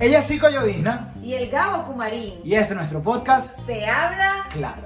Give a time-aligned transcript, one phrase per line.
[0.00, 2.40] Ella es Cico Llovizna Y el Gabo Kumarín.
[2.44, 4.46] y este es nuestro podcast Se habla.
[4.50, 4.82] Claro.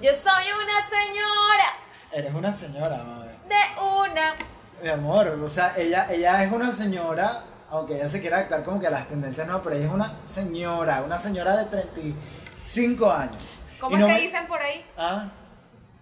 [0.00, 1.68] Yo soy una señora
[2.12, 3.30] Eres una señora, madre.
[3.48, 4.34] de una.
[4.82, 8.80] Mi amor, o sea, ella, ella es una señora, aunque ella se quiera adaptar como
[8.80, 13.60] que a las tendencias no, pero ella es una señora, una señora de 35 años.
[13.80, 14.84] ¿Cómo Y no es que me- dicen por ahí?
[14.98, 15.30] Ah,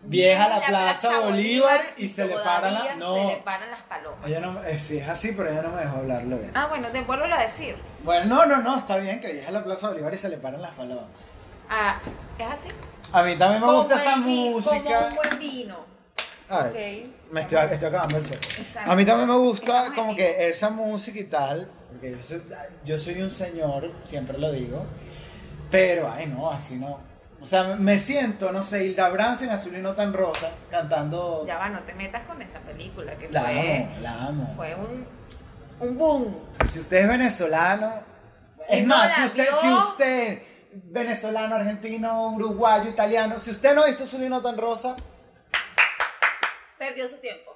[0.02, 2.96] vieja la Plaza, Bolívar y se le paran las...
[2.96, 4.26] No, Se le paran las palomas.
[4.26, 6.50] ella no, eh, sí es así, pero ella no me dejó hablarlo bien.
[6.54, 7.76] Ah, bueno, te vuelvo a decir.
[8.02, 10.62] Bueno, no, no, no, está bien que vieja la Plaza Bolívar y se le paran
[10.62, 11.04] las palomas.
[11.68, 11.98] Ah,
[12.38, 12.68] ¿es así?
[13.12, 14.82] A mí también me gusta Como esa el música.
[14.82, 15.76] Como un buen vino.
[16.48, 17.32] Ay, Ok.
[17.32, 18.44] me estoy, estoy acabando el set.
[18.58, 18.90] Exacto.
[18.90, 22.42] A mí también me gusta Estamos como que esa música y tal, porque yo soy,
[22.84, 24.84] yo soy un señor, siempre lo digo,
[25.70, 26.98] pero, ay no, así no.
[27.42, 31.44] O sea, me siento, no sé, Hilda Brance en Azul y no tan rosa, cantando...
[31.46, 34.52] Ya va, no te metas con esa película que La fue, amo, la amo.
[34.56, 35.06] fue un,
[35.80, 36.36] un boom.
[36.68, 37.92] Si usted es venezolano,
[38.68, 39.60] es no más, si usted, vio.
[39.60, 44.58] si usted, venezolano, argentino, uruguayo, italiano, si usted no ha visto Azul y no tan
[44.58, 44.94] rosa,
[46.78, 47.49] Perdió su tiempo.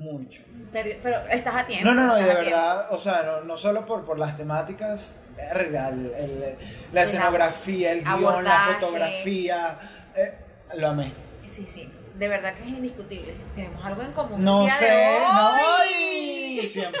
[0.00, 0.42] Mucho.
[0.72, 1.84] Pero estás a tiempo.
[1.86, 5.14] No, no, no, y de verdad, o sea, no, no solo por, por las temáticas,
[5.36, 6.56] verga, el- el-
[6.92, 9.78] la escenografía, el guion, la fotografía,
[10.16, 10.34] eh,
[10.76, 11.12] lo amé.
[11.46, 13.34] Sí, sí, de verdad que es indiscutible.
[13.54, 14.42] Tenemos algo en común.
[14.44, 17.00] No el día sé, de no, ay, siempre.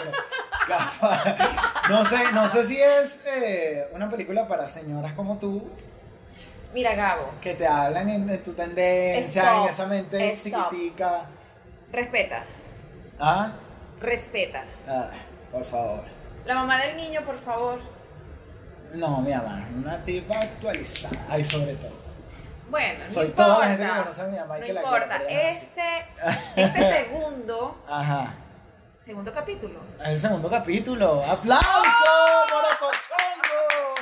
[1.88, 5.68] No sé, no sé si es eh, una película para señoras como tú
[6.72, 10.70] Mira, Gabo, que te hablan en, en tu tendencia, Stop, en esa mente stop.
[10.70, 11.26] chiquitica.
[11.90, 12.44] respeta,
[13.20, 13.52] Ah,
[14.00, 14.64] respeta.
[14.86, 15.20] Ay,
[15.52, 16.04] por favor.
[16.44, 17.80] La mamá del niño, por favor.
[18.94, 21.92] No, mi mamá, una tipa actualizada, y sobre todo.
[22.70, 23.44] Bueno, no Soy importa.
[23.44, 25.18] toda la gente que conoce a mi mamá y no que la importa.
[25.18, 25.82] quiere, no es Este,
[26.56, 28.34] este segundo, Ajá.
[29.04, 29.80] segundo capítulo.
[30.00, 31.24] Es el segundo capítulo.
[31.24, 31.66] ¡Aplauso!
[32.50, 33.94] ¡Morocochongo!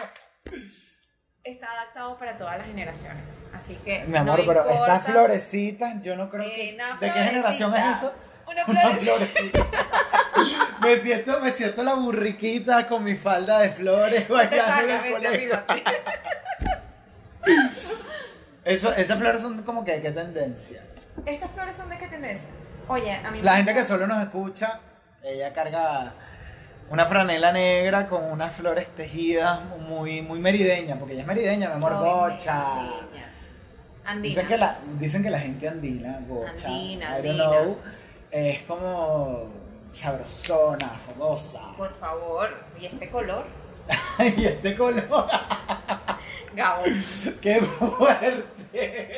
[1.45, 3.45] Está adaptado para todas las generaciones.
[3.55, 4.05] Así que.
[4.05, 6.79] Mi amor, no pero estas florecitas, yo no creo que.
[7.01, 8.13] ¿De qué generación es eso?
[8.49, 9.67] Una florecita.
[10.81, 15.63] me siento, me siento la burriquita con mi falda de flores bailando en el colegio.
[18.65, 20.83] Eso, esas flores son como que de qué tendencia.
[21.25, 22.49] Estas flores son de qué tendencia.
[22.89, 24.81] Oye, a mí La me gente que solo nos escucha,
[25.23, 26.15] ella carga
[26.91, 31.75] una franela negra con unas flores tejidas muy, muy merideña, porque ella es merideña, mi
[31.77, 32.77] amor, Soy gocha.
[32.81, 33.27] Andina.
[34.05, 34.23] Andina.
[34.23, 37.45] Dicen que, la, dicen que la gente andina, gocha, Andina, I don't andina.
[37.51, 37.79] know,
[38.31, 39.47] es como
[39.93, 41.61] sabrosona, fogosa.
[41.77, 42.49] Por favor.
[42.81, 43.45] ¿Y este color?
[44.37, 45.27] y este color,
[46.55, 46.83] Gabo.
[47.41, 49.17] qué fuerte.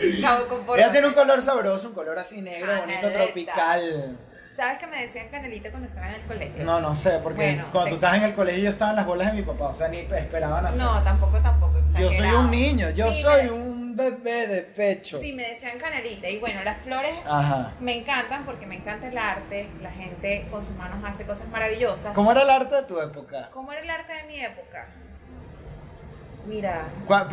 [0.20, 3.24] Gabo, Ella tiene un color sabroso, un color así negro, bonito, Caneleta.
[3.24, 4.16] tropical.
[4.52, 6.64] ¿Sabes que me decían canelita cuando estaba en el colegio?
[6.64, 8.96] No, no sé, porque Bueno, cuando te- tú estabas en el colegio yo estaba en
[8.96, 10.78] las bolas de mi papá, o sea, ni esperaban así.
[10.78, 11.74] No, tampoco, tampoco.
[11.92, 12.40] Yo soy exagerado.
[12.40, 15.18] un niño, yo Sí, soy un bebé de pecho.
[15.20, 16.28] Sí, me decían canelita.
[16.28, 17.72] Y bueno, las flores Ajá.
[17.80, 19.68] me encantan porque me encanta el arte.
[19.80, 22.14] La gente con sus manos hace cosas maravillosas.
[22.14, 23.48] ¿Cómo era el arte de tu época?
[23.52, 24.86] ¿Cómo era el arte de mi época?
[26.46, 26.84] Mira.
[27.06, 27.28] ¿Cuál-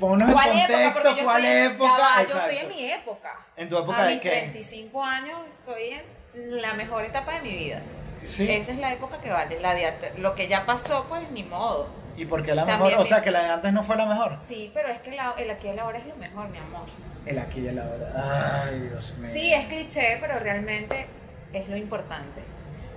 [0.00, 0.66] Ponnos en ¿Cuál época?
[0.82, 1.98] contexto, yo ¿cuál estoy en- época?
[1.98, 3.38] ya yo estoy en mi época.
[3.56, 4.30] ¿En tu época A de mis qué?
[4.30, 6.00] 35 años estoy
[6.34, 7.80] en la mejor etapa de mi vida.
[8.24, 8.50] Sí.
[8.50, 9.60] Esa es la época que vale.
[9.60, 9.86] La de
[10.18, 11.88] lo que ya pasó, pues ni modo.
[12.16, 13.00] ¿Y por qué la También mejor?
[13.00, 14.38] O me- sea, que la de antes no fue la mejor.
[14.38, 16.86] Sí, pero es que la- el aquí y el ahora es lo mejor, mi amor.
[17.26, 18.62] El aquí y el ahora.
[18.66, 19.28] Ay, Dios mío.
[19.32, 21.06] Sí, es cliché, pero realmente
[21.52, 22.40] es lo importante.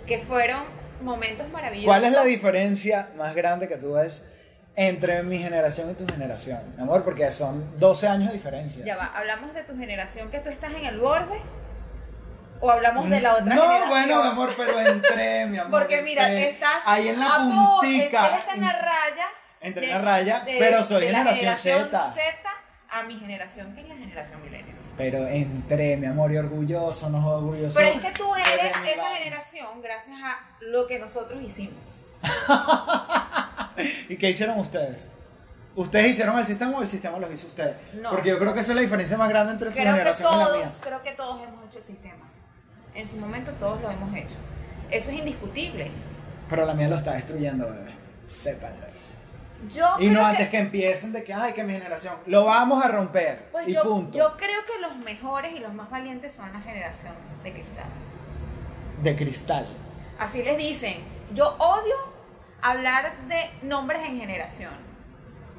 [0.05, 0.63] Que fueron
[1.01, 1.87] momentos maravillosos.
[1.87, 4.25] ¿Cuál es la diferencia más grande que tú ves
[4.75, 6.59] entre mi generación y tu generación?
[6.75, 8.85] Mi amor, porque son 12 años de diferencia.
[8.85, 11.39] Ya va, ¿hablamos de tu generación que tú estás en el borde?
[12.59, 13.89] ¿O hablamos de la otra no, generación?
[13.89, 15.79] bueno, mi amor, pero entré, mi amor.
[15.79, 16.81] Porque mira, entré estás.
[16.85, 18.27] ahí en la a pu- puntica.
[18.27, 19.27] Él está en la raya.
[19.61, 22.11] Entré en la raya, de- pero soy de la generación Z.
[22.13, 22.23] Z
[22.89, 24.75] a mi generación, que es la generación millennial.
[24.97, 27.75] Pero entré, mi amor, y orgulloso, no orgulloso.
[27.77, 32.07] Pero es que tú eres esa generación gracias a lo que nosotros hicimos.
[34.09, 35.09] ¿Y qué hicieron ustedes?
[35.75, 37.75] ¿Ustedes hicieron el sistema o el sistema los hizo ustedes?
[37.93, 38.09] No.
[38.09, 40.33] Porque yo creo que esa es la diferencia más grande entre su Creo que generación
[40.33, 40.53] y la mía.
[40.63, 42.31] todos, creo que todos hemos hecho el sistema.
[42.97, 44.37] En su momento todos lo hemos hecho.
[44.89, 45.91] Eso es indiscutible.
[46.49, 47.91] Pero la mía lo está destruyendo, bebé.
[48.27, 48.87] Sépanlo.
[49.69, 50.57] Yo Y no antes que...
[50.57, 53.49] empiecen de que, ay, que mi generación, lo vamos a romper.
[53.51, 54.17] Pues y yo, punto.
[54.17, 57.13] yo creo que los mejores y los más valientes son la generación
[57.43, 57.85] de cristal.
[59.03, 59.67] De cristal.
[60.17, 60.95] Así les dicen.
[61.35, 61.95] Yo odio
[62.63, 64.71] hablar de nombres en generación.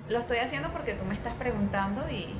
[0.08, 2.34] Lo estoy haciendo porque tú me estás preguntando y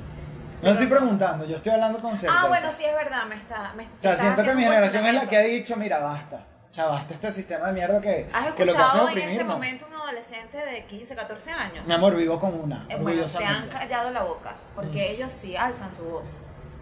[0.61, 2.41] No estoy preguntando, yo estoy hablando con certeza.
[2.43, 3.73] Ah, bueno, sí es verdad, me está.
[3.75, 6.45] Me, O sea, siento que mi generación es la que ha dicho, mira, basta.
[6.71, 9.29] O sea, basta este sistema de mierda que, ¿Has que lo que hace es en
[9.29, 11.85] este momento un adolescente de 15, 14 años?
[11.87, 15.15] Mi amor, vivo con una, Eh, bueno, te han callado la boca, porque Mm.
[15.15, 16.37] ellos sí alzan su voz.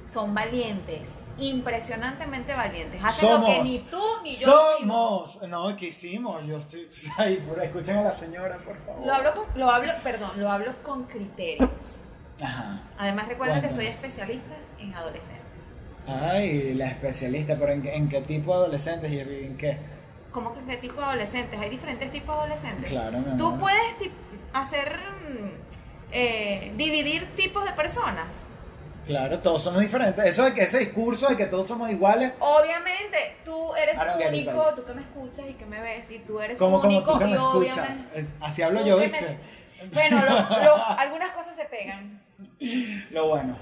[0.07, 3.01] Son valientes, impresionantemente valientes.
[3.03, 3.63] Hacen lo que Somos.
[3.63, 5.33] ni tú ni yo hicimos.
[5.33, 5.49] Somos.
[5.49, 6.45] No, ¿qué hicimos?
[6.45, 6.87] Yo estoy.
[7.47, 9.05] Por, escuchen a la señora, por favor.
[9.05, 12.05] Lo hablo, con, lo hablo, perdón, lo hablo con criterios.
[12.43, 12.79] Ajá.
[12.97, 15.83] Además recuerda que soy especialista en adolescentes.
[16.07, 19.77] Ay, la especialista, pero ¿en, qué- en qué tipo de adolescentes y en qué?
[20.31, 21.59] ¿Cómo que qué tipo de adolescentes?
[21.59, 22.89] Hay diferentes tipos de adolescentes.
[22.89, 23.59] Claro, mi Tú amor.
[23.59, 24.11] puedes ti-
[24.53, 24.95] hacer,
[25.29, 25.49] mm,
[26.11, 28.27] eh, dividir tipos de personas.
[29.05, 30.23] Claro, todos somos diferentes.
[30.25, 32.33] Eso de que ese discurso de que todos somos iguales.
[32.39, 33.97] Obviamente, tú eres
[34.27, 37.13] único, tú que me escuchas y que me ves, y tú eres Como, como único
[37.13, 37.77] tú que y me escuchas.
[37.79, 38.19] obviamente.
[38.19, 39.37] Es- así hablo tú yo, me- ¿viste?
[39.93, 42.21] Bueno, lo- lo- algunas cosas se pegan.
[43.11, 43.55] Lo bueno.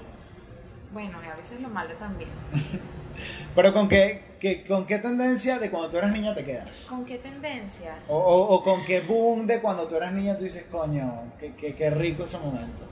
[0.92, 2.30] Bueno, y a veces lo malo también.
[3.54, 6.86] Pero ¿con qué, qué- con qué tendencia de cuando tú eras niña te quedas?
[6.88, 7.94] ¿Con qué tendencia?
[8.08, 11.54] O, o- o con qué boom de cuando tú eras niña tú dices, coño, qué,
[11.54, 12.84] qué- qué rico ese momento.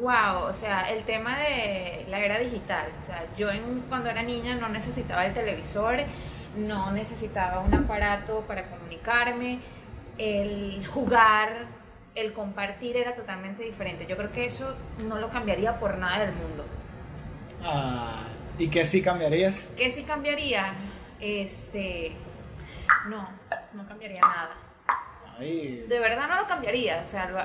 [0.00, 2.86] Wow, o sea, el tema de la era digital.
[2.98, 5.96] O sea, yo en- cuando era niña no necesitaba el televisor,
[6.56, 9.60] no necesitaba un aparato para comunicarme,
[10.18, 11.66] el jugar,
[12.20, 14.06] el compartir era totalmente diferente.
[14.06, 14.74] Yo creo que eso
[15.06, 16.64] no lo cambiaría por nada del mundo.
[17.64, 18.24] Ah,
[18.58, 19.68] ¿Y qué sí cambiarías?
[19.76, 20.72] ¿Qué sí cambiaría?
[21.20, 22.12] Este,
[23.08, 23.28] no,
[23.72, 24.50] no cambiaría nada.
[25.38, 27.00] Ay, De verdad no lo cambiaría.
[27.00, 27.44] O sea, lo-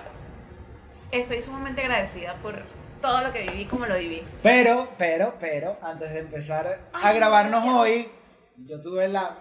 [1.11, 2.61] estoy sumamente agradecida por
[3.01, 4.23] todo lo que viví como lo viví.
[4.41, 8.09] Pero, pero, pero, antes de empezar a grabarnos hoy,
[8.57, 9.37] yo tuve la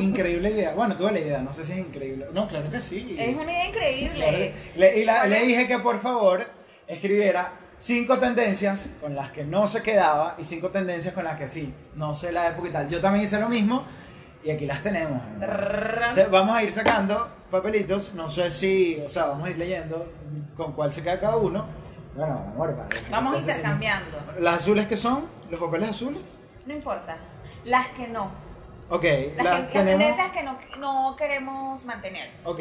[0.00, 0.74] increíble idea.
[0.74, 2.26] Bueno, tuve la idea, no sé si es increíble.
[2.32, 3.16] No, claro que sí.
[3.18, 4.12] Es una idea increíble.
[4.12, 4.38] Claro.
[4.76, 6.46] Le, y la- ¿Cuál le dije que por favor
[6.86, 11.48] escribiera cinco tendencias con las que no se quedaba y cinco tendencias con las que
[11.48, 11.72] sí.
[11.94, 12.88] No sé la época y tal.
[12.88, 13.84] Yo también hice lo mismo
[14.44, 15.20] y aquí las tenemos.
[15.38, 15.46] ¿no?
[16.10, 18.14] O sea, vamos a ir sacando papelitos.
[18.14, 20.10] No sé si, o sea, vamos a ir leyendo
[20.56, 21.66] con cuál se queda cada uno.
[22.14, 22.96] Bueno, amor, vale.
[23.10, 24.18] Vamos intercambiando.
[24.38, 25.24] ¿Las azules que son?
[25.50, 26.20] ¿Los papeles azules?
[26.66, 27.16] No importa.
[27.64, 28.30] Las que no.
[28.90, 29.98] Ok, Las, las que- las tenemos.
[29.98, 32.30] tendencias que no, no queremos mantener.
[32.44, 32.60] Ok,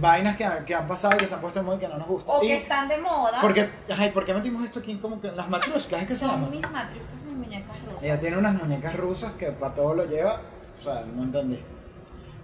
[0.00, 1.98] vainas que, que han pasado y que se han puesto de moda y que no
[1.98, 2.36] nos gustan.
[2.36, 3.38] O Y- que están de moda.
[3.40, 6.02] Porque, ay, ¿por qué metimos esto aquí como que en las matruscas?
[6.02, 6.40] ¿Es que se llama?
[6.46, 8.02] son mis matruscas y muñecas rusas.
[8.02, 10.40] Ella tiene unas muñecas rusas que para todo lo lleva.
[10.80, 11.62] O sea, no entendí.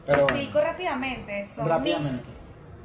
[0.06, 1.44] Pero bueno, Explico rápidamente.
[1.44, 2.29] Son rápidamente.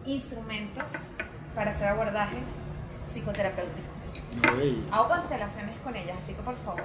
[0.06, 1.12] mis instrumentos
[1.56, 2.64] para hacer abordajes
[3.06, 4.14] psicoterapéuticos.
[4.58, 6.82] Uy, Hago constelaciones con ellas, así que por favor.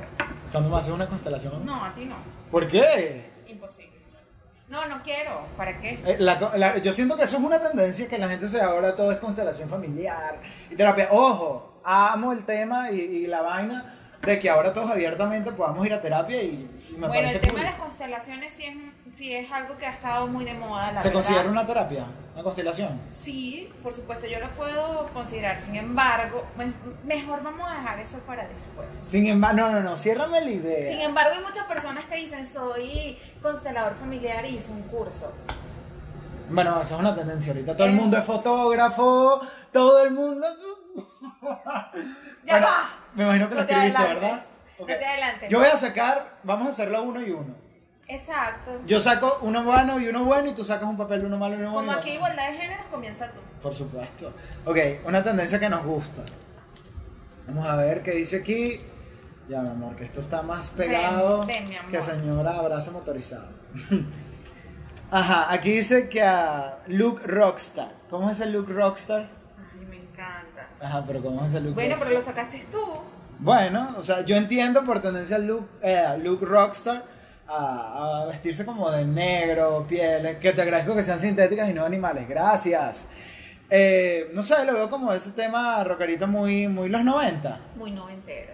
[0.52, 1.64] ¿Cuándo me haces una constelación?
[1.64, 2.16] No, a ti no.
[2.50, 3.37] ¿Por qué?
[3.48, 3.98] Imposible.
[4.68, 5.46] No, no quiero.
[5.56, 5.98] ¿Para qué?
[6.04, 8.94] Eh, la la- yo siento que eso es una tendencia que la gente se ahora
[8.94, 10.38] todo es constelación familiar
[10.70, 11.08] y terapia.
[11.10, 15.94] Ojo, amo el tema y, y la vaina de que ahora todos abiertamente podamos ir
[15.94, 17.60] a terapia y, y me bueno, parece el tema cool.
[17.62, 21.00] de las constelaciones sí es, sí es algo que ha estado muy de moda, la
[21.02, 21.22] ¿Se verdad.
[21.22, 22.04] considera una terapia?
[22.34, 23.00] ¿Una constelación?
[23.10, 25.58] Sí, por supuesto, yo lo puedo considerar.
[25.60, 26.72] Sin embargo, me-
[27.04, 28.92] mejor vamos a dejar eso para después.
[28.92, 30.88] Sin embargo, no, no, no, ciérrame la idea.
[30.88, 35.32] Sin embargo, hay muchas personas que dicen soy constelador familiar y hice un curso.
[36.50, 37.76] Bueno, eso es una tendencia ahorita.
[37.76, 37.96] Todo el Eh.
[37.96, 39.40] mundo es fotógrafo,
[39.72, 40.46] todo el mundo.
[42.44, 42.82] Ya Bueno, va.
[43.14, 44.02] Me imagino que lo No te escribiste.
[44.14, 44.40] ¿verdad?
[44.78, 44.86] No Ok.
[44.88, 45.48] te adelantes.
[45.50, 47.54] Yo voy a sacar, vamos a hacerlo uno y uno.
[48.06, 48.80] Exacto.
[48.86, 51.56] Yo saco uno bueno y uno bueno y tú sacas un papel de uno malo
[51.56, 51.88] y uno bueno.
[51.88, 53.40] Como aquí igualdad de géneros, comienza tú.
[53.60, 54.32] Por supuesto.
[54.64, 56.22] Ok, una tendencia que nos gusta.
[57.46, 58.80] Vamos a ver qué dice aquí.
[59.48, 61.90] Ya, mi amor, que esto está más pegado Ven, ven, mi amor.
[61.90, 63.48] que señora abrazo motorizado.
[65.10, 67.92] Ajá, aquí dice que a Luke Rockstar.
[68.10, 69.26] ¿Cómo es el Luke Rockstar?
[70.80, 72.08] Ajá, pero ¿cómo es el Luke Bueno, Rockstar?
[72.08, 72.78] pero lo sacaste tú.
[73.40, 77.04] Bueno, o sea, yo entiendo por tendencia Luke, eh, Luke Rockstar
[77.48, 81.84] a, a vestirse como de negro, pieles, que te agradezco que sean sintéticas y no
[81.84, 83.10] animales, gracias.
[83.70, 87.60] Eh, no sé, lo veo como ese tema rockerito muy, muy los 90.
[87.76, 88.52] Muy noventero.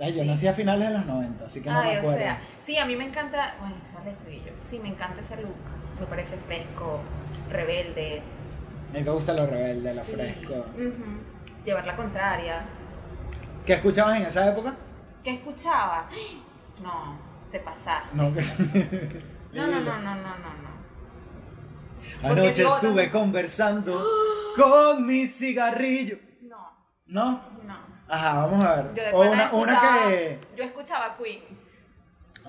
[0.00, 0.28] Ay, Yo Sí.
[0.28, 2.18] nací a finales de los 90, así que no Ay, me o acuerdo.
[2.18, 3.54] sea, sí, a mí me encanta.
[3.60, 4.52] Bueno, sale brillo.
[4.62, 5.54] Sí, me encanta ese look.
[6.00, 7.00] Me parece fresco,
[7.50, 8.20] rebelde.
[8.90, 10.12] A mí te gusta lo rebelde, lo Sí.
[10.12, 10.54] fresco.
[10.74, 11.37] Ujú.
[11.64, 12.64] Llevar la contraria.
[13.66, 14.74] ¿Qué escuchabas en esa época?
[15.22, 16.08] ¿Qué escuchaba?
[16.82, 17.18] No,
[17.50, 18.16] te pasaste.
[18.16, 19.66] No.
[19.66, 20.14] No, no, no, no, no,
[22.22, 24.04] no, Anoche yo estuve conversando
[24.54, 26.18] con mi cigarrillo.
[26.42, 26.70] No,
[27.06, 27.40] ¿No?
[27.64, 27.78] no.
[28.08, 28.94] Ajá, vamos a ver.
[28.94, 30.38] Yo o una, una que.
[30.56, 31.57] Yo escuchaba Queen.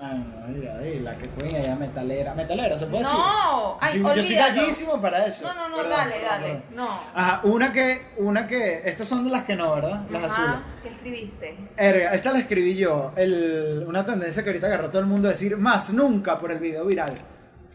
[0.02, 2.32] Ah, no, ay, ay, la que Queen, ella metalera.
[2.34, 3.18] ¿Metalera se puede decir?
[3.18, 5.44] No, ay, Sí, yo soy gallísimo para eso.
[5.46, 6.46] No, no, no, Perdón, dale, perdón, dale.
[6.46, 6.62] perdón.
[6.74, 6.88] No.
[7.14, 10.06] Ajá, una que, una que, estas son de las que no, ¿verdad?
[10.10, 10.60] Las Ajá, azules.
[10.82, 11.56] ¿Qué escribiste?
[11.76, 13.12] Erga, esta la escribí yo.
[13.14, 16.60] El, una tendencia que ahorita agarró todo el mundo a decir más nunca por el
[16.60, 17.12] video viral.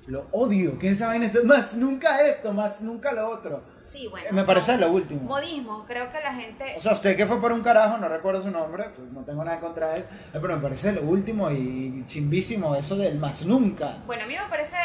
[0.07, 0.77] Lo odio.
[0.77, 1.43] ¿Quién sabe en esto?
[1.43, 3.63] Más nunca esto, más nunca lo otro.
[3.83, 4.27] Sí, bueno.
[4.31, 5.21] Me parece lo último.
[5.21, 6.75] Modismo, creo que la gente.
[6.77, 9.43] O sea, usted que fue por un carajo, no recuerdo su nombre, pues no tengo
[9.43, 13.97] nada contra él, eh, pero me parece lo último y chimbísimo eso del más nunca.
[14.05, 14.77] Bueno, a mí me parece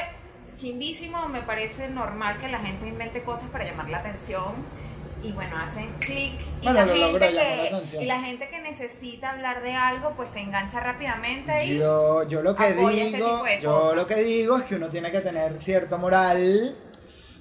[0.57, 4.55] chimbísimo, me parece normal que la gente invente cosas para llamar la atención.
[5.23, 9.63] Y bueno, hacen clic y, Bueno, la gente que, y la gente que necesita hablar
[9.63, 12.81] de algo, pues se engancha rápidamente y Yo, yo lo que este
[13.17, 13.97] digo, de yo cosas.
[13.97, 16.75] lo que digo es que uno tiene que tener cierta moral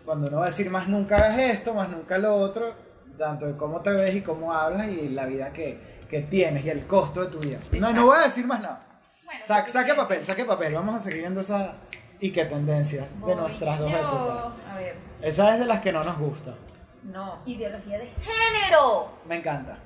[0.04, 2.74] cuando uno va a decir más nunca hagas esto, más nunca lo otro,
[3.18, 6.70] tanto de cómo te ves y cómo hablas y la vida que, que tienes y
[6.72, 7.60] el costo de tu vida.
[7.72, 7.94] No, Exacto.
[7.96, 8.86] no voy a decir más nada.
[9.24, 11.76] Bueno, Sa- saque papel, saque papel, vamos a seguir viendo esa
[12.20, 13.98] y qué tendencias de nuestras dos yo.
[13.98, 14.46] épocas.
[14.70, 16.56] A ver, Esa es de las que no nos gusta.
[17.04, 19.12] No, ideología de género.
[19.26, 19.78] Me encanta.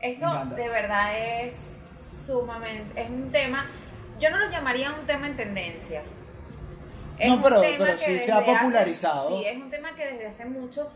[0.00, 0.54] Esto Me encanta.
[0.56, 3.66] de verdad es sumamente, es un tema,
[4.18, 6.02] yo no lo llamaría un tema en tendencia.
[7.26, 9.28] No, un pero- tema pero que sí se ha hace- popularizado.
[9.28, 10.90] sí, es un tema que desde hace mucho,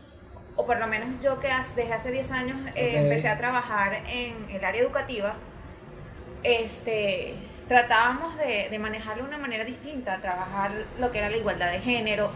[0.55, 4.49] o por lo menos yo que desde hace 10 años eh, empecé a trabajar en
[4.49, 5.35] el área educativa,
[6.43, 7.35] este,
[7.67, 11.79] tratábamos de, de manejarlo de una manera distinta, trabajar lo que era la igualdad de
[11.79, 12.31] género,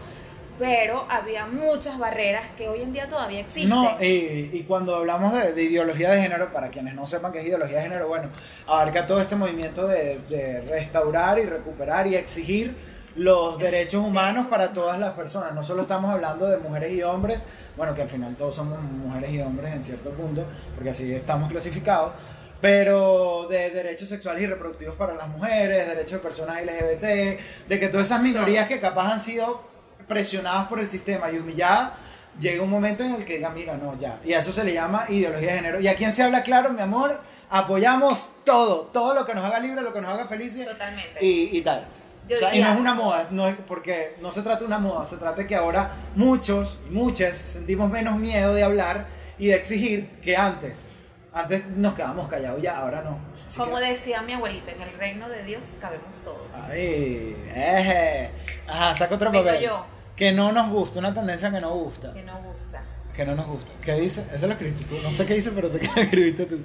[0.60, 3.70] pero había muchas barreras que hoy en día todavía existen.
[3.70, 7.40] No, y, y cuando hablamos de, de ideología de género, para quienes no sepan qué
[7.40, 8.28] es ideología de género, bueno,
[8.66, 12.76] abarca todo este movimiento de, de restaurar y recuperar y exigir
[13.16, 15.54] los derechos humanos para todas las personas.
[15.54, 17.38] No solo estamos hablando de mujeres y hombres,
[17.78, 21.50] bueno, que al final todos somos mujeres y hombres en cierto punto, porque así estamos
[21.50, 22.12] clasificados,
[22.60, 27.88] pero de derechos sexuales y reproductivos para las mujeres, derechos de personas LGBT, de que
[27.88, 29.69] todas esas minorías que capaz han sido
[30.10, 31.92] presionadas por el sistema y humilladas,
[32.38, 34.18] llega un momento en el que diga, mira, no, ya.
[34.24, 35.80] Y a eso se le llama ideología de género.
[35.80, 39.60] Y a quien se habla claro, mi amor, apoyamos todo, todo lo que nos haga
[39.60, 41.24] libre, lo que nos haga felices Totalmente.
[41.24, 41.86] y, y tal.
[42.32, 44.78] O sea, y no es una moda, no es porque no se trata de una
[44.78, 49.06] moda, se trata de que ahora muchos y muchas sentimos menos miedo de hablar
[49.38, 50.84] y de exigir que antes.
[51.32, 53.18] Antes nos quedábamos callados, ya, ahora no.
[53.46, 56.54] Así Como que- decía mi abuelita, en el reino de Dios cabemos todos.
[56.68, 58.30] Ay, eje.
[58.68, 59.64] Ajá, saca otro Vengo papel.
[59.64, 59.84] yo.
[60.20, 62.12] Que no nos gusta, una tendencia que no gusta.
[62.12, 62.82] Que no gusta.
[63.16, 63.72] Que no nos gusta.
[63.82, 64.26] ¿Qué dice?
[64.34, 65.02] Eso lo escribiste tú.
[65.02, 66.58] No sé qué dice, pero sé que lo escribiste tú.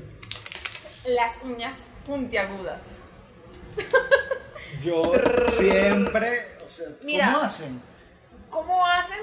[1.08, 3.00] Las uñas puntiagudas.
[4.82, 5.02] Yo
[5.58, 6.48] siempre.
[6.66, 7.28] O sea, Mira.
[7.28, 7.82] ¿cómo hacen?
[8.50, 9.20] ¿Cómo hacen?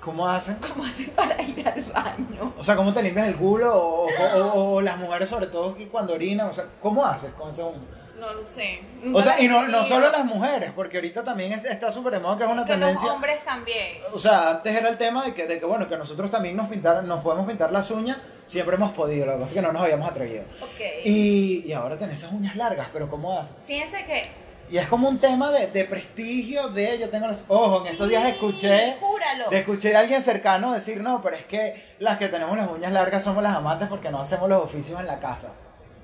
[0.00, 0.56] ¿Cómo hacen?
[0.66, 2.54] ¿Cómo hacen para ir al baño?
[2.56, 3.74] O sea, ¿cómo te limpias el culo?
[3.76, 6.48] O, o- o- o las mujeres, sobre todo, que cuando orinan.
[6.48, 7.80] O sea, ¿cómo haces con esa uña?
[8.20, 8.80] No lo sé.
[9.14, 12.20] O sea, y no, no solo las mujeres, porque ahorita también es- está súper de
[12.20, 13.06] moda que es una Que tendencia.
[13.08, 13.98] los hombres también.
[14.12, 16.68] O sea, antes era el tema de que, de que bueno, que nosotros también nos
[16.68, 19.72] pintaran, nos podemos pintar las uñas, siempre hemos podido, lo que pasa es que no
[19.72, 20.44] nos habíamos atrevido.
[20.60, 20.80] Ok.
[21.04, 23.54] Y, y ahora tenés esas uñas largas, pero ¿cómo haces?
[23.66, 24.22] Fíjense que.
[24.70, 28.08] Y es como un tema de, de prestigio, de yo tengo los ojos, en estos
[28.08, 29.50] días escuché, Júralo.
[29.50, 32.92] de escuché de alguien cercano decir, no, pero es que las que tenemos las uñas
[32.92, 35.48] largas somos las amantes porque no hacemos los oficios en la casa.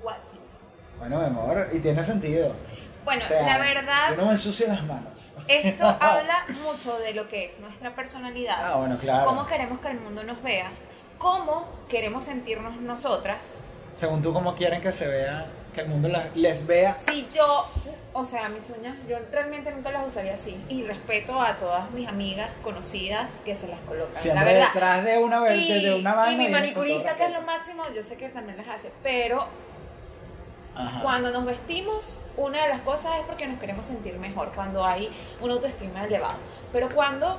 [0.01, 0.46] Guachito.
[0.99, 2.53] Bueno, mi amor, y tiene sentido.
[3.05, 5.35] Bueno, O sea, la verdad, Yo no me ensucio las manos.
[5.47, 8.57] esto habla mucho de lo que es nuestra personalidad.
[8.59, 9.25] Ah, bueno, claro.
[9.25, 10.71] Cómo queremos que el mundo nos vea.
[11.17, 13.55] Cómo queremos sentirnos nosotras.
[13.95, 16.97] Según tú, ¿cómo quieren que se vea, que el mundo las- les vea?
[16.99, 17.65] Si yo,
[18.13, 20.61] o sea, mis uñas, yo realmente nunca las usaría así.
[20.67, 24.21] Y respeto a todas mis amigas conocidas que se las colocan.
[24.21, 24.67] Siempre la verdad.
[24.73, 26.43] detrás de una, y, de una y vaina.
[26.43, 28.91] mi manicurista, que es lo máximo, yo sé que también las hace.
[29.01, 29.47] Pero
[30.77, 31.01] Ajá.
[31.01, 35.09] cuando nos vestimos, una de las cosas es porque nos queremos sentir mejor, cuando hay
[35.41, 36.37] una autoestima elevada.
[36.71, 37.37] Pero cuando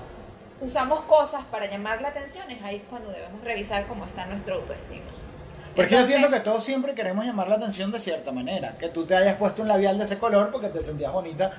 [0.60, 5.04] usamos cosas para llamar la atención, es ahí cuando debemos revisar cómo está nuestra autoestima.
[5.78, 8.76] Porque yo Entonces, siento que todos siempre queremos llamar la atención de cierta manera.
[8.78, 11.52] Que tú te hayas puesto un labial de ese color porque te sentías bonita.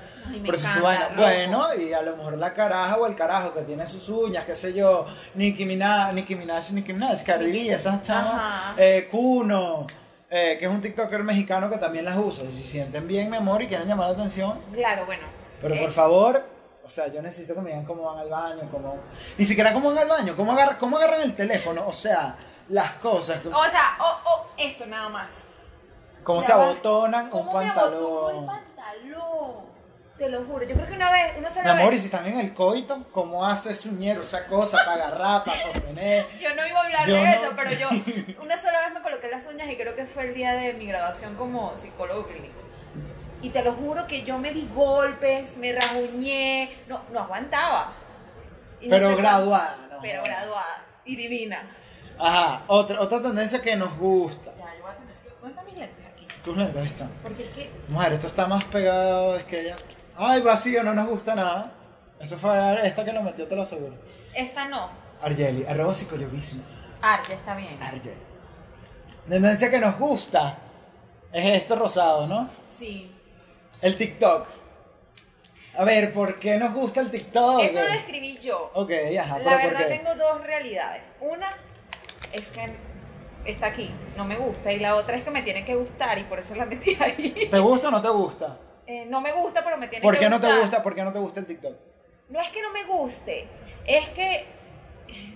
[0.44, 3.62] Pero si tú vaina, bueno, y a lo mejor la caraja o el carajo que
[3.62, 8.02] tiene sus uñas, qué sé yo, Nicki Minaj, Nicki Minaj, Nicki Minaj, Cardi B, esas
[8.02, 9.86] chamas, eh, Kuno,
[10.30, 12.48] eh, que es un TikToker mexicano que también las usa.
[12.50, 15.24] Si sienten bien, mi amor, y quieren llamar la atención, Claro, bueno.
[15.60, 16.42] pero eh, por favor,
[16.84, 18.96] o sea, yo necesito que me digan cómo van al baño, cómo...
[19.36, 22.36] Ni siquiera cómo van al baño, cómo, agarran, cómo agarran el teléfono, o sea,
[22.68, 25.48] las cosas, O sea, o o esto nada más.
[26.22, 29.69] cómo se abotonan un ¿Cómo me el pantalón.
[30.20, 30.66] Te lo juro.
[30.66, 32.00] Yo creo que una vez, una Mi sola amor, y vez.
[32.00, 36.26] si están en el coito, ¿cómo hace suñero esa cosa para agarrar, para sostener?
[36.40, 37.88] Yo no iba a hablar Yo de no- eso, pero yo
[38.42, 40.84] una sola vez me coloqué las uñas y creo que fue el día de mi
[40.84, 42.60] graduación como psicólogo clínico.
[43.40, 47.94] Y te lo juro que yo me di golpes, me rajuñé, no, no aguantaba.
[48.82, 50.02] Y no Pero sé graduada, cuánto- ¿no?
[50.02, 51.70] Pero graduada y divina.
[52.18, 54.52] Ajá, otra, otra tendencia que nos gusta.
[54.58, 55.30] Ya, yo voy a tener que...
[55.40, 56.26] ¿Dónde están mis lentes aquí?
[56.44, 57.08] Tus lentes están.
[57.22, 57.70] Porque es que...
[57.88, 59.76] Mujer, esto está más pegado, es que ya.
[60.22, 61.72] Ay, vacío, no nos gusta nada.
[62.20, 63.94] Eso fue esta que lo metió, te lo aseguro.
[64.34, 64.90] Esta no.
[65.22, 66.62] Argeli, arroba psicollovismo.
[67.00, 67.82] Ah, ya está bien.
[67.82, 68.14] Argeli.
[69.26, 70.58] Tendencia que nos gusta
[71.32, 72.50] es esto rosado, ¿no?
[72.68, 73.10] Sí.
[73.80, 74.46] El TikTok.
[75.78, 77.62] A ver, ¿por qué nos gusta el TikTok?
[77.62, 78.70] Eso lo escribí yo.
[78.74, 79.96] Ok, ajá, La pero ¿por verdad qué?
[79.96, 81.16] tengo dos realidades.
[81.22, 81.48] Una
[82.34, 82.70] es que
[83.46, 84.70] está aquí, no me gusta.
[84.70, 87.48] Y la otra es que me tiene que gustar y por eso la metí ahí.
[87.50, 88.58] ¿Te gusta o no te gusta?
[88.90, 90.54] Eh, no me gusta, pero me tiene ¿Por que qué no gustar.
[90.56, 90.82] te gusta?
[90.82, 91.76] ¿Por qué no te gusta el TikTok?
[92.28, 93.46] No es que no me guste,
[93.86, 94.46] es que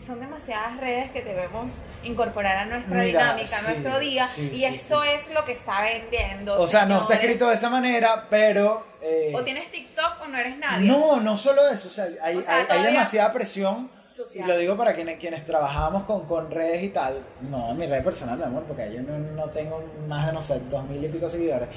[0.00, 4.24] son demasiadas redes que debemos incorporar a nuestra Mira, y a nuestro día.
[4.24, 4.94] sí, y sí, sí.
[5.14, 6.60] es lo que está vendiendo.
[6.60, 8.84] O sea, no está escrito de esa manera, pero...
[9.02, 10.86] eh, O tienes TikTok o no eres nadie.
[10.88, 13.90] No, no solo eso, o sea, hay, O sea, hay- hay todavía- demasiada presión.
[14.08, 14.44] Social.
[14.44, 17.20] Y lo digo para quienes, quienes trabajamos con, con redes y tal.
[17.40, 20.60] No, mi red personal, mi amor, porque yo no, no tengo más de, no sé,
[20.70, 21.68] dos mil y pico seguidores.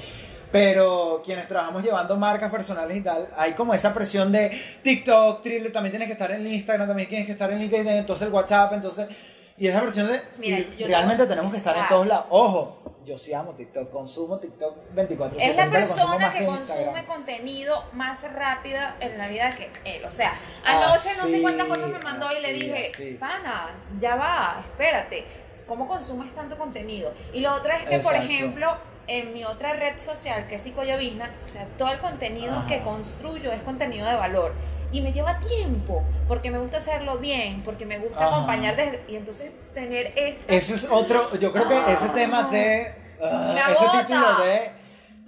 [0.50, 4.50] Pero quienes trabajamos llevando marcas personales y tal, hay como esa presión de
[4.82, 8.26] TikTok, Thriller, también tienes que estar en Instagram, también tienes que estar en LinkedIn, entonces
[8.26, 9.08] el WhatsApp, entonces...
[9.60, 10.22] Y esa presión de...
[10.38, 12.26] Mira, y realmente tengo- tenemos que estar en todos lados.
[12.30, 18.22] Ojo, yo sí amo TikTok, consumo TikTok 24 Es la persona que consume contenido más
[18.22, 20.04] rápida en la vida que él.
[20.04, 20.32] O sea,
[20.64, 23.14] anoche no sé Así, cuántas cosas me mandó y le así, dije, así.
[23.18, 25.24] pana, ya va, espérate,
[25.66, 27.12] ¿cómo consumes tanto contenido?
[27.32, 28.76] Y lo otro es que, por ejemplo,
[29.08, 32.66] en mi otra red social, que es Psicollovizna, o sea, todo el contenido Ajá.
[32.66, 34.52] que construyo es contenido de valor.
[34.92, 38.36] Y me lleva tiempo, porque me gusta hacerlo bien, porque me gusta Ajá.
[38.36, 39.02] acompañar desde...
[39.08, 40.54] Y entonces tener esta...
[40.54, 42.50] Ese es otro, yo creo que ese Ah, tema no.
[42.50, 44.70] de, ah, ese título de,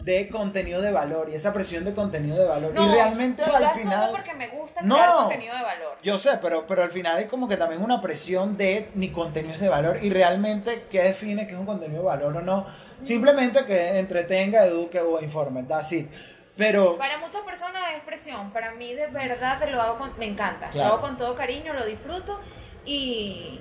[0.03, 2.73] de contenido de valor y esa presión de contenido de valor.
[2.75, 4.95] No, y realmente yo al asumo final, porque me gusta No.
[4.95, 5.99] crear contenido de valor.
[6.03, 9.55] yo sé, pero, pero al final hay como que también una presión de mi contenido
[9.55, 12.67] es de valor y realmente qué define que es un contenido de valor o no.
[13.05, 16.11] Simplemente que entretenga, eduque o informe, that's it.
[16.57, 20.69] Pero Para muchas personas es presión, para mí de verdad lo hago con, me encanta,
[20.69, 20.89] Claro.
[20.89, 22.39] lo hago con todo cariño, lo disfruto
[22.85, 23.59] y,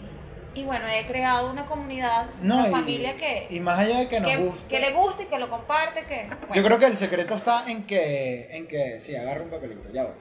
[0.54, 4.08] y bueno, he creado una comunidad, no, una y, familia que, y más allá de
[4.08, 4.68] que nos que, guste.
[4.68, 7.84] que le guste y que lo comparte, que Yo creo que el secreto está en
[7.84, 10.14] que, en que, sí, agarra un papelito, ya voy.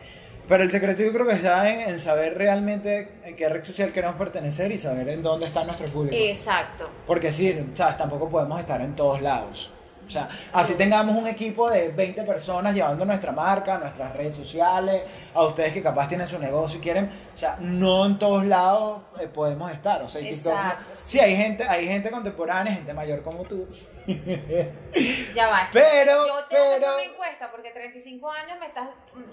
[0.48, 3.92] Pero el secreto yo creo que está en, en saber realmente en qué red social
[3.92, 6.16] queremos pertenecer y saber en dónde está nuestro público.
[6.16, 6.88] exacto.
[7.06, 7.98] Porque sí, ¿sabes?
[7.98, 9.72] tampoco podemos estar en todos lados.
[10.08, 15.02] O sea, así tengamos un equipo de 20 personas llevando nuestra marca, nuestras redes sociales,
[15.34, 19.02] a ustedes que capaz tienen su negocio y quieren, o sea, no en todos lados
[19.20, 20.00] eh, podemos estar.
[20.02, 20.58] O sea, TikTok
[20.94, 23.68] sí, hay gente, hay gente contemporánea, gente mayor como tú.
[25.34, 25.68] Ya va.
[25.72, 28.88] Pero, Yo tengo que hacer una encuesta porque 35 años me estás...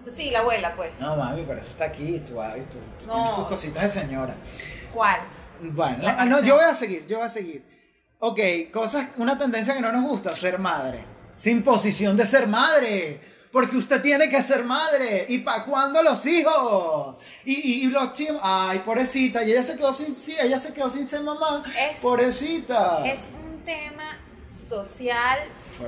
[0.05, 0.91] Sí, la abuela, pues.
[0.99, 3.13] No, mami, pero eso está aquí, tú, tú, tú No.
[3.13, 4.35] tienes tus cositas de señora.
[4.93, 5.21] ¿Cuál?
[5.61, 7.74] Bueno, ah, no, yo voy a seguir, yo voy a seguir.
[8.19, 8.39] Ok,
[8.71, 11.05] cosas, una tendencia que no nos gusta, ser madre.
[11.35, 13.21] Sin posición de ser madre.
[13.51, 15.25] Porque usted tiene que ser madre.
[15.29, 17.15] ¿Y para cuándo los hijos?
[17.45, 18.35] Y, y, y los chim...
[18.41, 19.43] Ay, pobrecita.
[19.43, 21.63] Y ella se quedó sin, sí, ella se quedó sin ser mamá.
[21.91, 23.05] Es- pobrecita.
[23.05, 25.39] Es un tema social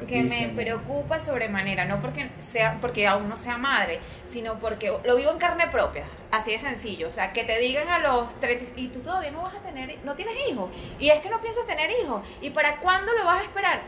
[0.08, 5.16] que me preocupa sobremanera, no porque sea porque aún no sea madre, sino porque lo
[5.16, 8.66] vivo en carne propia, así de sencillo, o sea, que te digan a los 30
[8.76, 10.70] y tú todavía no vas a tener, no tienes hijos,
[11.00, 13.82] y es que no piensas tener hijos, ¿y para cuándo lo vas a esperar?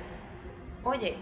[0.84, 1.16] Oye,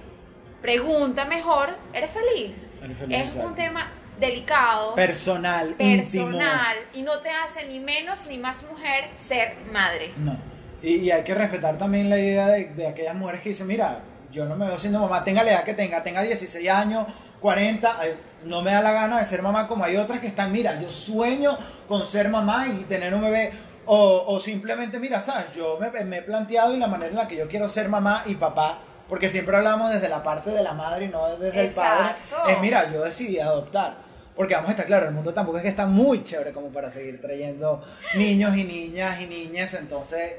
[0.61, 2.67] pregunta mejor, ¿eres feliz?
[2.83, 6.25] Eres feliz, es un tema delicado, Personal, íntimo.
[6.27, 10.11] personal, y no te hace ni menos ni más mujer ser madre.
[10.17, 10.35] No.
[10.81, 14.01] Y, y hay que respetar también la idea de, de aquellas mujeres que dicen, mira,
[14.31, 17.07] yo no me veo siendo mamá, tenga la edad que tenga, tenga 16 años,
[17.39, 20.51] 40, ay, no me da la gana de ser mamá como hay otras que están,
[20.51, 23.51] mira, yo sueño con ser mamá y tener un bebé.
[23.89, 27.27] O, o simplemente, mira, sabes, yo me, me he planteado y la manera en la
[27.27, 30.73] que yo quiero ser mamá y papá, porque siempre hablamos desde la parte de la
[30.73, 32.15] madre y no desde el padre,
[32.49, 34.07] es mira, yo decidí adoptar.
[34.35, 36.91] Porque vamos a estar claro, el mundo tampoco es que está muy chévere como para
[36.91, 37.81] seguir trayendo
[38.15, 40.33] niños y niñas y niñas, entonces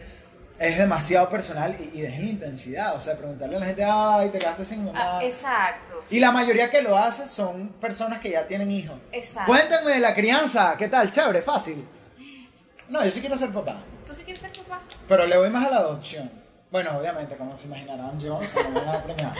[0.59, 4.29] es demasiado personal y, y dejen la intensidad, o sea, preguntarle a la gente, ay,
[4.31, 4.99] te quedaste sin mamá.
[5.01, 8.99] Ah, exacto, y la mayoría que lo hace son personas que ya tienen hijos.
[9.13, 9.53] exacto.
[9.53, 11.11] Cuéntenme de la crianza, ¿qué tal?
[11.11, 11.87] Chévere, fácil.
[12.89, 14.81] No, yo sí quiero ser papá, ¿Tú sí quieres ser papá?
[15.07, 16.31] pero le voy más a la adopción.
[16.71, 19.35] Bueno, obviamente, como se imaginarán, yo se lo voy a preñar.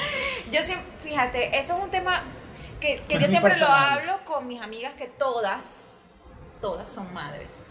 [0.53, 2.23] Yo siempre, fíjate, eso es un tema
[2.81, 4.05] que, que yo siempre personal.
[4.07, 6.11] lo hablo con mis amigas que todas,
[6.61, 7.65] todas son madres.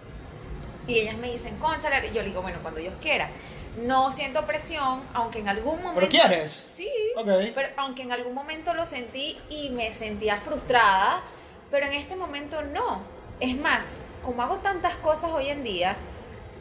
[0.87, 3.29] Y ellas me dicen, conchale, y yo le digo, bueno, cuando Dios quiera.
[3.77, 5.99] No siento presión, aunque en algún momento...
[5.99, 6.51] ¿Pero quieres?
[6.51, 7.27] Sí, Ok.
[7.53, 11.21] pero aunque en algún momento lo sentí y me sentía frustrada,
[11.69, 13.01] pero en este momento no.
[13.39, 15.95] Es más, como hago tantas cosas hoy en día,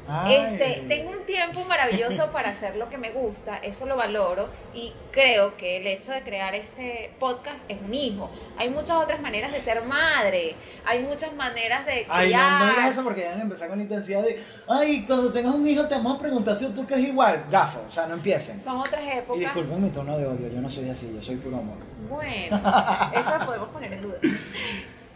[0.09, 0.35] Ay.
[0.37, 4.93] este, tengo un tiempo maravilloso para hacer lo que me gusta, eso lo valoro y
[5.11, 8.31] creo que el hecho de crear este podcast es un hijo.
[8.59, 12.61] Hay muchas otras maneras de ser madre, hay muchas maneras de Ay, no, criar.
[12.61, 15.55] no digas eso porque ya van a empezar con la intensidad de, ay, cuando tengas
[15.55, 17.45] un hijo te vamos a preguntar si tú que es igual.
[17.51, 18.61] Gafo, o sea, no empiecen.
[18.61, 19.41] Son otras Y épocas.
[19.41, 21.79] disculpen mi tono de odio, yo no soy así, yo soy puro amor.
[22.09, 22.61] Bueno,
[23.15, 24.19] eso lo podemos poner en duda.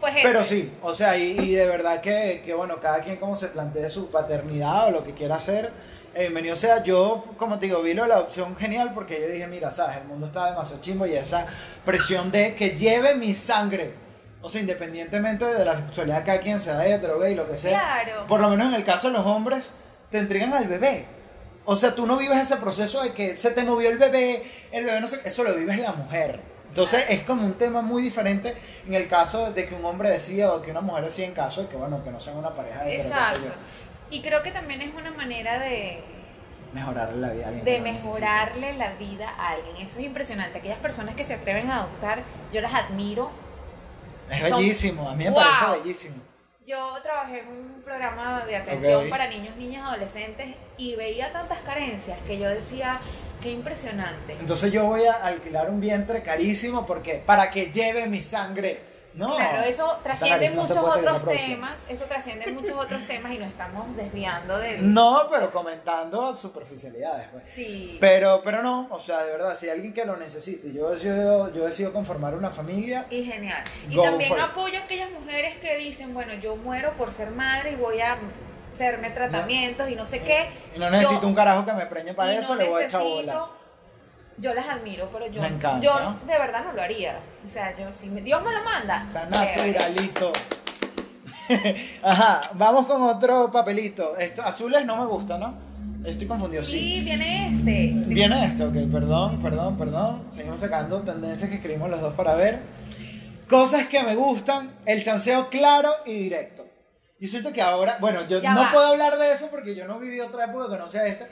[0.01, 0.15] Pues.
[0.23, 3.47] Pero sí, o sea, y, y de verdad que, que, bueno, cada quien como se
[3.47, 5.71] plantee su paternidad o lo que quiera hacer,
[6.13, 6.83] eh, bienvenido sea.
[6.83, 9.97] Yo, como te digo, vi lo de la opción genial porque yo dije, mira, sabes,
[9.97, 11.45] el mundo está demasiado chimbo y esa
[11.85, 13.93] presión de que lleve mi sangre.
[14.41, 17.79] O sea, independientemente de la sexualidad, cada quien sea hetero, gay, lo que sea.
[18.03, 18.27] Claro.
[18.27, 19.69] Por lo menos en el caso de los hombres,
[20.09, 21.05] te entregan al bebé.
[21.63, 24.83] O sea, tú no vives ese proceso de que se te movió el bebé, el
[24.83, 26.41] bebé no sé, eso lo vives la mujer.
[26.71, 28.55] Entonces es como un tema muy diferente
[28.87, 31.61] en el caso de que un hombre decida o que una mujer decida en caso
[31.63, 33.41] de que, bueno, que no sean una pareja de Exacto.
[34.09, 36.01] Y creo que también es una manera de,
[36.73, 37.65] Mejorarle la vida a alguien.
[37.65, 38.09] de necesita.
[38.09, 39.75] mejorarle la vida a alguien.
[39.77, 40.59] Eso es impresionante.
[40.59, 43.29] Aquellas personas que se atreven a adoptar, yo las admiro.
[44.29, 45.43] Es Son- bellísimo, a mí me Wow.
[45.43, 46.15] parece bellísimo.
[46.65, 52.17] Yo trabajé en un programa de atención para niños, niñas, adolescentes y veía tantas carencias
[52.25, 53.01] que yo decía,
[53.41, 54.33] qué impresionante.
[54.39, 58.91] Entonces yo voy a alquilar un vientre carísimo porque para que lleve mi sangre.
[59.13, 59.35] No.
[59.35, 63.93] Claro, eso trasciende no muchos otros temas, eso trasciende muchos otros temas y nos estamos
[63.97, 64.93] desviando del...
[64.93, 67.43] No, pero comentando superficialidades, pues.
[67.53, 67.97] Sí.
[67.99, 71.53] Pero, pero no, o sea, de verdad, si hay alguien que lo necesite, yo decido,
[71.53, 73.65] yo decido conformar una familia, Y genial.
[73.89, 77.75] Y también apoyo a aquellas mujeres que dicen, bueno, yo muero por ser madre y
[77.75, 78.17] voy a
[78.73, 80.49] hacerme tratamientos y no sé qué.
[80.75, 82.85] y no necesito Yo- un carajo que me preñe para eso, no le voy a
[82.85, 83.45] echar necesito- bola.
[84.37, 85.81] Yo las admiro, pero yo, Me encanta.
[85.81, 85.93] yo
[86.25, 87.19] de verdad no lo haría.
[87.45, 89.05] O sea, yo si me- Dios me lo manda.
[89.07, 90.31] Está naturalito.
[92.03, 94.17] Ajá, vamos con otro papelito.
[94.17, 95.53] Esto, azules no me gusta, ¿no?
[96.05, 96.79] Estoy confundido, sí.
[96.79, 97.91] Sí, viene este.
[98.07, 100.25] Viene esto, ok, perdón, perdón, perdón.
[100.31, 102.59] Seguimos sacando tendencias que escribimos los dos para ver.
[103.47, 106.63] Cosas que me gustan, el chanceo claro y directo.
[107.21, 108.71] Yo siento que ahora, bueno, yo Ya no va.
[108.73, 111.27] puedo hablar de eso porque yo no he vivido otra época que no sea esta,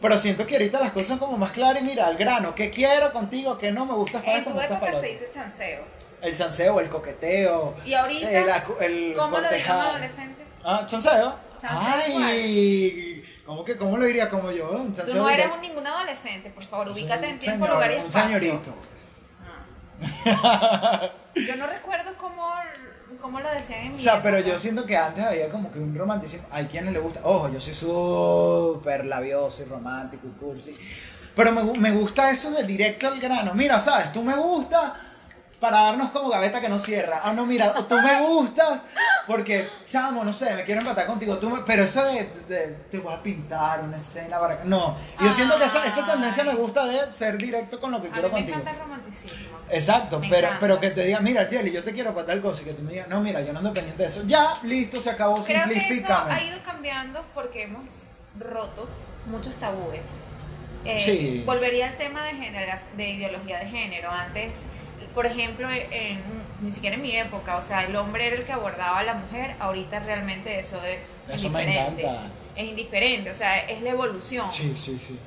[0.00, 2.70] pero siento que ahorita las cosas son como más claras y mira, al grano, ¿qué
[2.70, 3.58] quiero contigo?
[3.58, 4.50] ¿Qué no me gusta para En esto?
[4.50, 5.84] tu me gusta época se dice chanceo.
[6.22, 10.44] El chanceo, el coqueteo, Y ahorita, el, acu- el ¿cómo lo diría un adolescente?
[10.64, 11.34] Ah, chanceo.
[11.58, 14.70] Chanceo Ay, ¿cómo que cómo lo diría como yo?
[14.70, 17.90] Un Tú chanceo no eres un ningún adolescente, por favor, ubícate un en tiempo, lugar
[17.92, 18.38] y Un espacio.
[18.38, 18.74] señorito.
[20.26, 21.10] Ah.
[21.34, 22.50] Yo no recuerdo cómo,
[23.24, 25.78] cómo lo decían en mi O sea, pero yo siento que antes había como que
[25.78, 26.46] un romanticismo.
[26.50, 27.20] Hay quienes le gusta.
[27.24, 30.76] Ojo, yo soy súper labioso y romántico y cursi.
[31.34, 33.54] Pero me, me gusta eso de directo al grano.
[33.54, 34.12] Mira, ¿sabes?
[34.12, 34.92] Tú me gustas
[35.58, 37.22] para darnos como gaveta que no cierra.
[37.24, 38.82] Ah, no, mira, tú me gustas
[39.26, 41.38] porque, chamo, no sé, me quiero empatar contigo.
[41.38, 44.62] Tú me- pero eso de, de- te voy a pintar una escena para...
[44.64, 48.08] No, yo siento que esa, esa tendencia me gusta de ser directo con lo que
[48.08, 48.58] A quiero mí me contigo.
[48.58, 49.53] encanta el romanticismo.
[49.70, 50.60] Exacto, Me pero, encanta.
[50.60, 52.82] pero que te diga, mira, Jelly, yo te quiero para tal cosa y que tú
[52.82, 54.22] me digas, no, mira, yo no ando pendiente de eso.
[54.26, 58.06] Ya, listo, se acabó, Creo que eso ha ido cambiando porque hemos
[58.38, 58.88] roto
[59.26, 60.18] muchos tabúes.
[60.84, 61.42] Eh, Sí.
[61.46, 64.10] Volvería al tema de, generas- de ideología de género.
[64.10, 64.66] Antes,
[65.14, 66.20] por ejemplo, en,
[66.60, 69.14] ni siquiera en mi época, o sea, el hombre era el que abordaba a la
[69.14, 72.30] mujer, ahorita realmente eso es Eso me encanta.
[72.54, 74.50] Es indiferente, o sea, es la evolución.
[74.50, 75.18] Sí, sí, sí.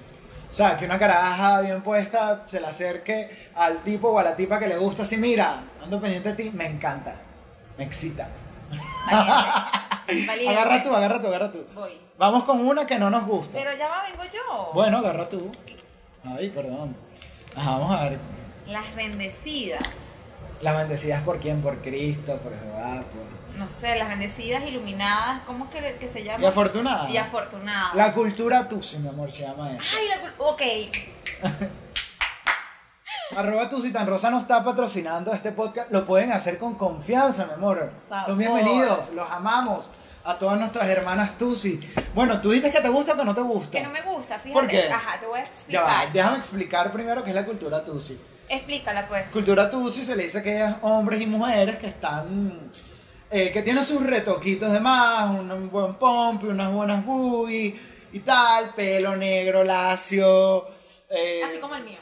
[0.50, 4.36] O sea, que una caraja bien puesta se le acerque al tipo o a la
[4.36, 7.16] tipa que le gusta así, mira, ando pendiente de ti, me encanta,
[7.78, 8.30] me excita.
[9.12, 10.28] Valiente.
[10.28, 10.58] Valiente.
[10.58, 11.66] Agarra tú, agarra tú, agarra tú.
[11.76, 11.92] Voy.
[12.18, 13.58] Vamos con una que no nos gusta.
[13.58, 14.72] Pero ya va, vengo yo.
[14.74, 15.52] Bueno, agarra tú.
[16.24, 16.96] Ay, perdón.
[17.56, 18.20] Ajá, vamos a ver.
[18.68, 20.22] Las bendecidas.
[20.62, 23.37] Las bendecidas por quién, por Cristo, por Jehová, por...
[23.58, 26.44] No sé, las bendecidas, iluminadas, ¿cómo es que, que se llama?
[26.44, 27.10] Y afortunada.
[27.10, 27.96] Y afortunadas.
[27.96, 29.96] La cultura tusi, mi amor, se llama eso.
[29.98, 30.62] Ay, la cul- Ok.
[33.36, 35.92] Arroba Tusi Tan Rosa nos está patrocinando este podcast.
[35.92, 37.92] Lo pueden hacer con confianza, mi amor.
[38.26, 39.92] Son bienvenidos, los amamos.
[40.24, 41.80] A todas nuestras hermanas Tusi.
[42.14, 43.72] Bueno, tú dices que te gusta o que no te gusta.
[43.78, 44.54] Que no me gusta, fíjate.
[44.54, 44.92] ¿Por qué?
[44.92, 45.84] Ajá, te voy a Ya explicar.
[46.08, 48.20] va, déjame explicar primero qué es la cultura Tusi.
[48.50, 49.30] Explícala, pues.
[49.32, 52.72] Cultura Tusi se le dice a aquellos hombres y mujeres que están.
[53.32, 57.74] Eh, que tienen sus retoquitos de más, un, un buen pompi, unas buenas boobies
[58.14, 60.68] y tal, pelo negro, lacio.
[61.10, 62.00] eh, Así como el mío.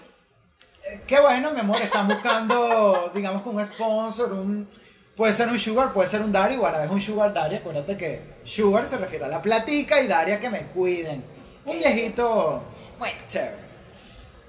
[0.92, 4.68] Eh, Qué bueno, mi amor, están buscando, digamos, un sponsor, un,
[5.16, 7.56] puede ser un sugar, puede ser un daddy, o a la vez un sugar daddy,
[7.56, 11.24] acuérdate que sugar se refiere a la platica y daria que me cuiden.
[11.66, 12.62] Un viejito
[13.00, 13.65] Bueno, chévere.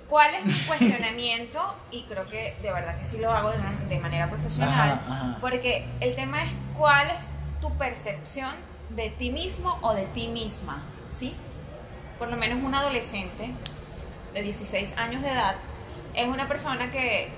[0.08, 1.74] ¿Cuál es mi cuestionamiento?
[1.90, 4.70] Y creo que de verdad que sí lo hago de, una- de manera profesional.
[4.70, 5.38] Ajá, ajá.
[5.40, 8.52] Porque el tema es cuál es tu percepción
[8.90, 11.34] de ti mismo o de ti misma, ¿sí?
[12.18, 13.50] Por lo menos un adolescente
[14.32, 15.56] de 16 años de edad
[16.14, 17.28] es una persona que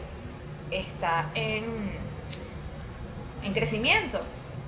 [0.71, 1.65] está en,
[3.43, 4.21] en crecimiento.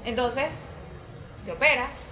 [0.05, 0.65] Entonces,
[1.45, 2.07] te operas,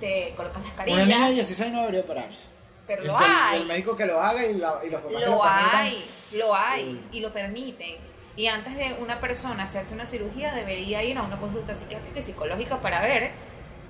[0.00, 2.50] te colocas las Una niña de carillas, 16 no debería operarse.
[2.86, 3.60] Pero lo hay.
[3.62, 5.70] El, médico que lo haga y, la- y los papás Lo permitan.
[5.74, 6.04] hay,
[6.38, 7.00] lo hay Uy.
[7.12, 7.96] y lo permiten.
[8.36, 12.22] Y antes de una persona hacerse una cirugía debería ir a una consulta psiquiátrica y
[12.22, 13.30] psicológica para ver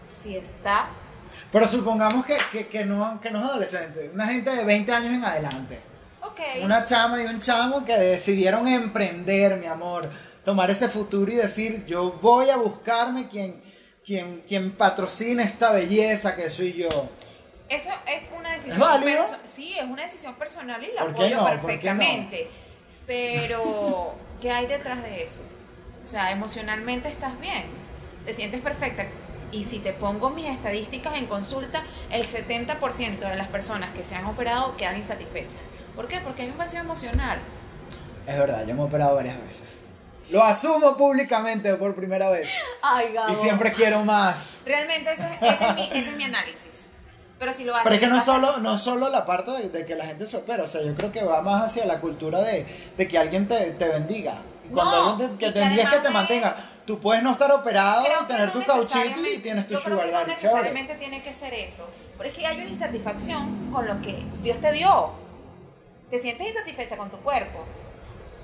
[0.04, 0.88] si está...
[1.50, 5.12] Pero supongamos que, que, que no, que no es adolescente, una gente de 20 años
[5.12, 5.80] en adelante.
[6.22, 6.40] Ok.
[6.62, 10.08] Una chama y un chamo que decidieron emprender, mi amor,
[10.44, 13.60] tomar ese futuro y decir, yo voy a buscarme quien,
[14.04, 16.88] quien, quien patrocine esta belleza que soy yo.
[17.68, 18.78] Eso es una decisión...
[18.80, 19.22] válido?
[19.22, 22.50] perso- Sí, es una decisión personal y la ¿Por qué apoyo perfectamente.
[23.06, 25.40] Pero, ¿qué hay detrás de eso?
[26.02, 27.64] O sea, emocionalmente estás bien,
[28.24, 29.06] te sientes perfecta.
[29.52, 34.14] Y si te pongo mis estadísticas en consulta, el 70% de las personas que se
[34.14, 35.58] han operado quedan insatisfechas.
[35.94, 36.20] ¿Por qué?
[36.20, 37.38] Porque hay un vacío emocional.
[38.26, 39.80] Es verdad, yo me he operado varias veces.
[40.30, 42.50] Lo asumo públicamente por primera vez.
[42.82, 43.32] Ay, Gabo.
[43.32, 44.62] Y siempre quiero más.
[44.66, 46.85] Realmente ese, es- ese es mi, ese es mi análisis.
[47.38, 47.84] Pero si lo haces...
[47.84, 50.36] Pero es que no solo, no solo la parte de, de que la gente se
[50.38, 53.46] opera, o sea, yo creo que va más hacia la cultura de, de que alguien
[53.46, 54.38] te, te bendiga.
[54.72, 56.48] Cuando No, alguien te, que te bendiga es que te mantenga.
[56.50, 59.96] eso- Tú puedes no estar operado, tener no tu cauchito y tienes tu yo creo
[59.96, 60.32] sugar que no chévere.
[60.34, 61.88] necesariamente tiene que ser eso.
[62.16, 65.10] Pero es que hay una insatisfacción con lo que Dios te dio.
[66.10, 67.64] Te sientes insatisfecha con tu cuerpo.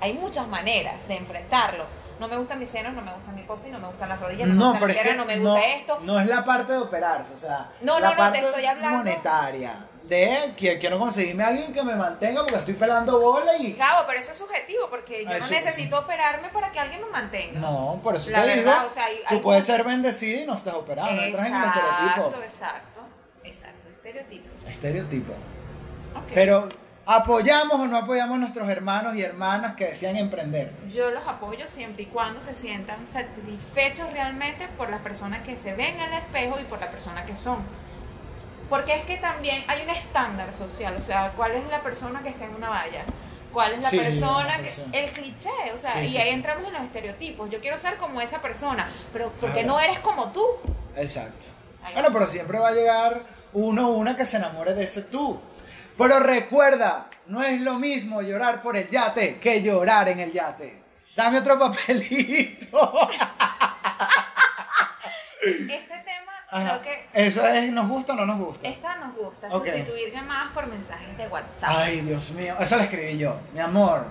[0.01, 1.85] Hay muchas maneras de enfrentarlo.
[2.19, 4.47] No me gustan mis senos, no me gusta mi popi, no me gustan las rodillas,
[4.47, 4.79] no, No, me
[5.15, 5.99] no me no, gusta esto.
[6.03, 8.65] no es la parte de operarse, o sea, No, la no, no, te parte estoy
[8.65, 9.87] hablando- monetaria.
[10.03, 13.71] De que quiero conseguirme a alguien que me mantenga porque estoy pelando bola y...
[13.71, 17.09] Gabo, pero eso es subjetivo porque yo Ah, no necesito operarme para que alguien me
[17.09, 17.57] mantenga.
[17.61, 20.41] No, por eso La te verdad, digo, o sea, hay- tú hay puedes ser bendecida
[20.41, 22.43] y no estás operado, no entras en el Exacto, estereotipo.
[22.43, 22.99] exacto,
[23.45, 24.67] exacto, estereotipos.
[24.67, 25.33] Estereotipo.
[26.17, 26.31] Ok.
[26.33, 26.69] Pero,
[27.05, 30.71] ¿apoyamos o no apoyamos a nuestros hermanos y hermanas que desean emprender?
[30.93, 35.73] Yo los apoyo siempre y cuando se sientan satisfechos realmente por las personas que se
[35.73, 37.59] ven en el espejo y por la persona que son.
[38.69, 42.29] Porque es que también hay un estándar social, o sea, ¿cuál es la persona que
[42.29, 43.03] está en una valla?
[43.51, 44.63] ¿Cuál es la Sí, persona que...
[44.63, 44.87] persona.
[44.93, 47.49] El cliché, o sea, Sí, y sí, ahí entramos en los estereotipos.
[47.51, 50.43] Yo quiero ser como esa persona, pero ¿por qué no eres como tú?
[50.95, 51.47] Exacto.
[51.83, 55.03] Ahí Bueno, pero siempre va a llegar uno o una que se enamore de ese
[55.03, 55.39] tú.
[55.97, 60.81] Pero recuerda, no es lo mismo llorar por el yate que llorar en el yate.
[61.15, 63.09] Dame otro papelito.
[65.41, 66.79] Este tema Ajá.
[66.79, 67.07] creo que...
[67.13, 68.67] Eso es, ¿nos gusta o no nos gusta?
[68.67, 71.69] Esta nos gusta, sustituir llamadas por mensajes de WhatsApp.
[71.75, 73.39] Ay, Dios mío, eso lo escribí yo.
[73.53, 74.05] Mi amor,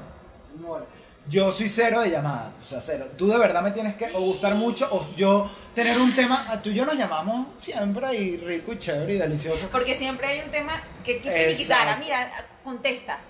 [0.53, 0.87] mi amor,
[1.29, 3.07] yo soy cero de llamadas, o sea, cero.
[3.17, 6.47] Tú de verdad me tienes que o gustar mucho o yo tener un tema.
[6.49, 9.69] ah, Tú y yo nos llamamos siempre y rico y chévere y delicioso.
[9.71, 11.53] Porque siempre hay un tema que que Exacto.
[11.53, 11.97] finiquitara.
[11.97, 13.21] Mira, contesta.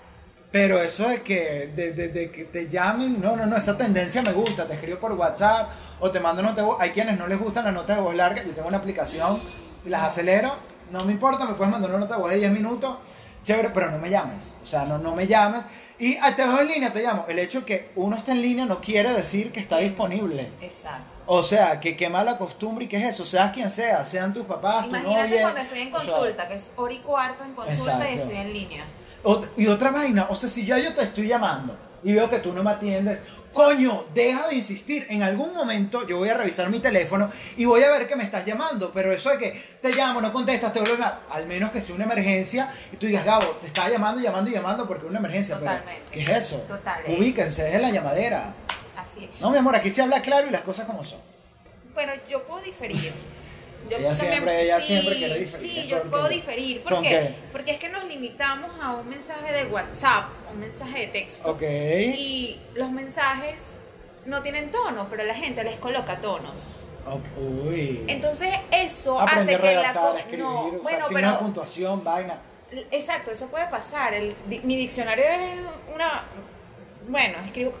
[0.51, 4.21] Pero eso de que, de, de- de que te llamen, no, no, no, esa tendencia
[4.21, 4.67] me gusta.
[4.67, 6.77] Te escribo por WhatsApp o te mando nota de voz.
[6.79, 8.45] Hay quienes no les gustan las notas de voz largas.
[8.45, 9.41] Yo tengo una aplicación
[9.85, 10.55] y las acelero.
[10.91, 12.97] No me importa, me puedes mandar una nota de voz de 10 minutos.
[13.41, 14.57] Chévere, pero no me llames.
[14.61, 15.63] O sea, no, no me llames.
[15.99, 17.25] Y ah, te veo en línea, te llamo.
[17.27, 20.49] El hecho de que uno esté en línea no quiere decir que está disponible.
[20.61, 21.21] Exacto.
[21.25, 23.25] O sea, que qué mala costumbre y que es eso.
[23.25, 25.41] Seas quien sea, sean tus papás, tu Imagínate novia.
[25.41, 28.37] cuando estoy en o sea, consulta, que es hora y cuarto en consulta y estoy
[28.37, 28.85] en línea.
[29.55, 32.51] Y otra vaina, o sea, si ya yo te estoy llamando y veo que tú
[32.51, 33.19] no me atiendes,
[33.53, 35.05] coño, deja de insistir.
[35.09, 38.23] En algún momento yo voy a revisar mi teléfono y voy a ver que me
[38.23, 38.91] estás llamando.
[38.91, 41.81] Pero eso de que te llamo, no contestas, te vuelvo a llamar, al menos que
[41.81, 45.09] sea una emergencia y tú digas, Gabo, te estaba llamando, llamando y llamando porque es
[45.09, 45.59] una emergencia.
[45.59, 46.11] Pero, Totalmente.
[46.11, 46.57] ¿qué es eso?
[46.67, 47.03] Total.
[47.07, 48.53] Ubíquense, dejen la llamadera.
[48.97, 49.41] Así es.
[49.41, 51.19] No, mi amor, aquí se habla claro y las cosas como son.
[51.93, 53.13] Bueno, yo puedo diferir.
[53.89, 56.81] Yo Ella siempre- ella siempre quiere diferir, Sí, yo puedo diferir.
[56.83, 57.09] ¿Por ¿Con qué?
[57.09, 57.35] qué?
[57.51, 61.51] Porque es que nos limitamos a un mensaje de WhatsApp, un mensaje de texto.
[61.51, 61.61] Ok.
[61.63, 63.79] Y los mensajes
[64.25, 66.87] no tienen tono, pero la gente les coloca tonos.
[67.05, 67.25] Ok,
[67.65, 68.05] Uy.
[68.07, 72.37] Entonces eso Aprender hace que la redactar, escribir, no, usar bueno, pero puntuación, vaina.
[72.91, 74.13] exacto, eso puede pasar.
[74.13, 75.59] El, mi diccionario es
[75.93, 76.23] una
[77.09, 77.73] bueno, escribo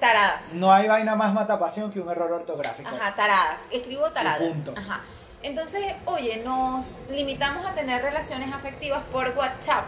[0.00, 0.52] taradas.
[0.54, 2.88] No hay vaina más matapasión que un error ortográfico.
[2.88, 3.64] Ajá, taradas.
[3.70, 4.40] Escribo taradas.
[4.40, 4.74] punto.
[4.76, 5.00] Ajá.
[5.42, 9.84] Entonces, oye, nos limitamos a tener relaciones afectivas por WhatsApp.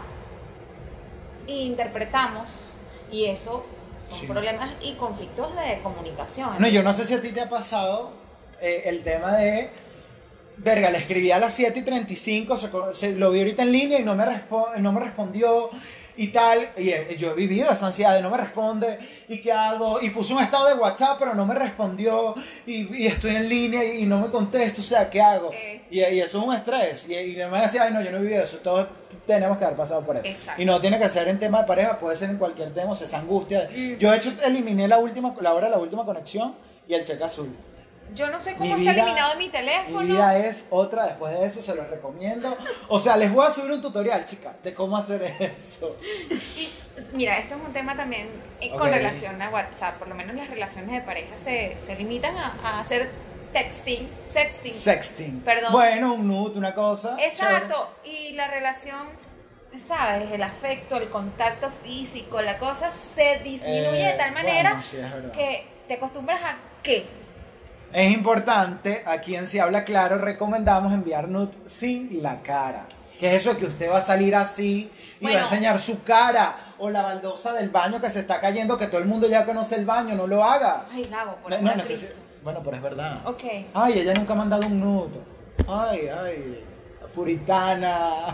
[1.47, 2.73] E interpretamos.
[3.11, 3.65] Y eso
[3.99, 4.25] son Sí.
[4.27, 6.49] problemas y conflictos de comunicación.
[6.59, 8.11] No, yo no sé si a ti te ha pasado
[8.61, 9.69] eh, el tema de.
[10.57, 13.99] Verga, le escribí a las 7 y 35, se, se- lo vi ahorita en línea
[13.99, 15.69] y no me, respo- no me respondió.
[16.21, 16.69] Y y tal.
[16.77, 19.99] Y eh, yo he vivido esa ansiedad de no me responde y qué hago.
[20.01, 22.35] Y puse un estado de WhatsApp, pero no me respondió.
[22.65, 24.81] Y, y estoy en línea y, no me contesto.
[24.81, 25.51] O sea, ¿qué hago?
[25.51, 25.81] Eh.
[25.89, 27.07] Y, y, eso es un estrés.
[27.09, 28.57] Y, y me decía, ay, no, yo no he vivido eso.
[28.59, 28.87] Todos
[29.25, 30.27] tenemos que haber pasado por eso.
[30.27, 30.61] Exacto.
[30.61, 32.95] Y no tiene que ser en tema de pareja, puede ser en cualquier tema, o
[32.95, 33.67] sea, esa angustia.
[33.75, 33.97] Mm.
[33.97, 36.53] Yo, de hecho, eliminé la última, la hora de la última conexión
[36.87, 37.49] y el cheque azul.
[38.13, 39.99] Yo no sé Mi cómo vida- está eliminado en mi teléfono.
[40.01, 42.55] Mi vida es otra después de eso, se los recomiendo.
[42.89, 45.95] O sea, les voy a subir un tutorial, chicas, de cómo hacer eso.
[46.29, 46.69] Y,
[47.13, 48.27] mira, esto es un tema también
[48.59, 49.97] eh, con relación a WhatsApp.
[49.97, 53.09] Por lo menos las relaciones de pareja se, se limitan a, a hacer
[53.53, 54.71] texting, sexting.
[54.73, 55.41] Sexting.
[55.41, 55.71] Perdón.
[55.71, 57.15] Bueno, un nude, una cosa.
[57.19, 57.89] Exacto.
[58.03, 59.07] Y la relación,
[59.87, 60.31] ¿sabes?
[60.31, 64.97] El afecto, el contacto físico, la cosa se disminuye de Eh, tal manera bueno, sí,
[65.33, 67.05] que te acostumbras a qué.
[67.93, 72.85] Es importante, aquí en Si Habla Claro recomendamos enviar nude sin la cara.
[73.19, 76.73] Que es eso que usted va a salir así y va a enseñar su cara
[76.79, 79.75] o la baldosa del baño que se está cayendo, que todo el mundo ya conoce
[79.75, 80.85] el baño, no lo haga.
[80.91, 81.85] Ay, Gabo, por No, no a.
[82.43, 83.21] Bueno, pero es verdad.
[83.27, 83.43] Ok.
[83.73, 85.19] Ay, ella nunca ha mandado un nude.
[85.67, 86.65] Ay, ay,
[87.13, 88.25] puritana.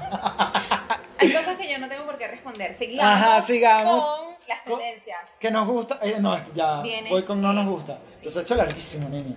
[1.20, 2.76] Hay cosas que yo no tengo por qué responder.
[2.76, 4.04] Sigamos, Ajá, sigamos.
[4.04, 5.31] con las tendencias.
[5.39, 5.99] Que nos gusta.
[6.01, 6.81] eh, no, ya.
[6.81, 7.95] Viene voy con no nos gusta.
[7.95, 8.13] sí.
[8.17, 9.36] Entonces ha hecho larguísimo, niño.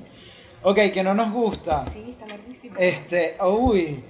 [0.62, 1.85] Ok, que no nos gusta.
[1.87, 2.77] Sí, está larguísimo.
[2.79, 4.05] Este, uy.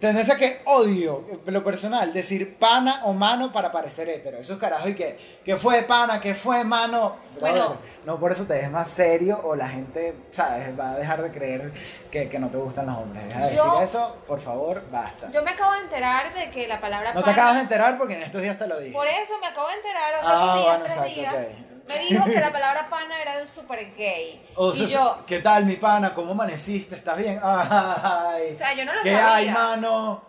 [0.00, 4.38] Tendencia que odio, lo personal, decir pana o mano para parecer hetero.
[4.38, 7.16] Esos carajos y que, que fue pana, que fue mano.
[7.40, 7.76] Bueno.
[8.04, 10.78] No por eso te ves más serio o la gente, ¿sabes?
[10.78, 11.72] Va a dejar de creer
[12.10, 13.24] que, que no te gustan los hombres.
[13.26, 15.30] Deja de Yo- decir eso, por favor, basta.
[15.30, 18.14] Yo me acabo de enterar de que la palabra no te acabas de enterar porque
[18.16, 18.92] en estos días te lo dije.
[18.94, 21.58] Por eso me acabo de enterar hace Ah, dos días, bueno, tres exacto, días.
[21.88, 24.46] Me dijo que la palabra pana era el super gay.
[24.56, 26.12] O sea, y yo, ¿qué tal, mi pana?
[26.14, 26.96] ¿Cómo amaneciste?
[26.96, 27.40] ¿Estás bien?
[27.42, 28.52] Ay.
[28.52, 29.34] o sea, yo no lo ¿Qué sabía.
[29.34, 30.22] hay, mano?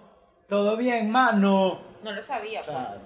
[0.48, 1.89] ¿Todo bien, mano?
[2.04, 3.02] No lo sabía, O sea, pues.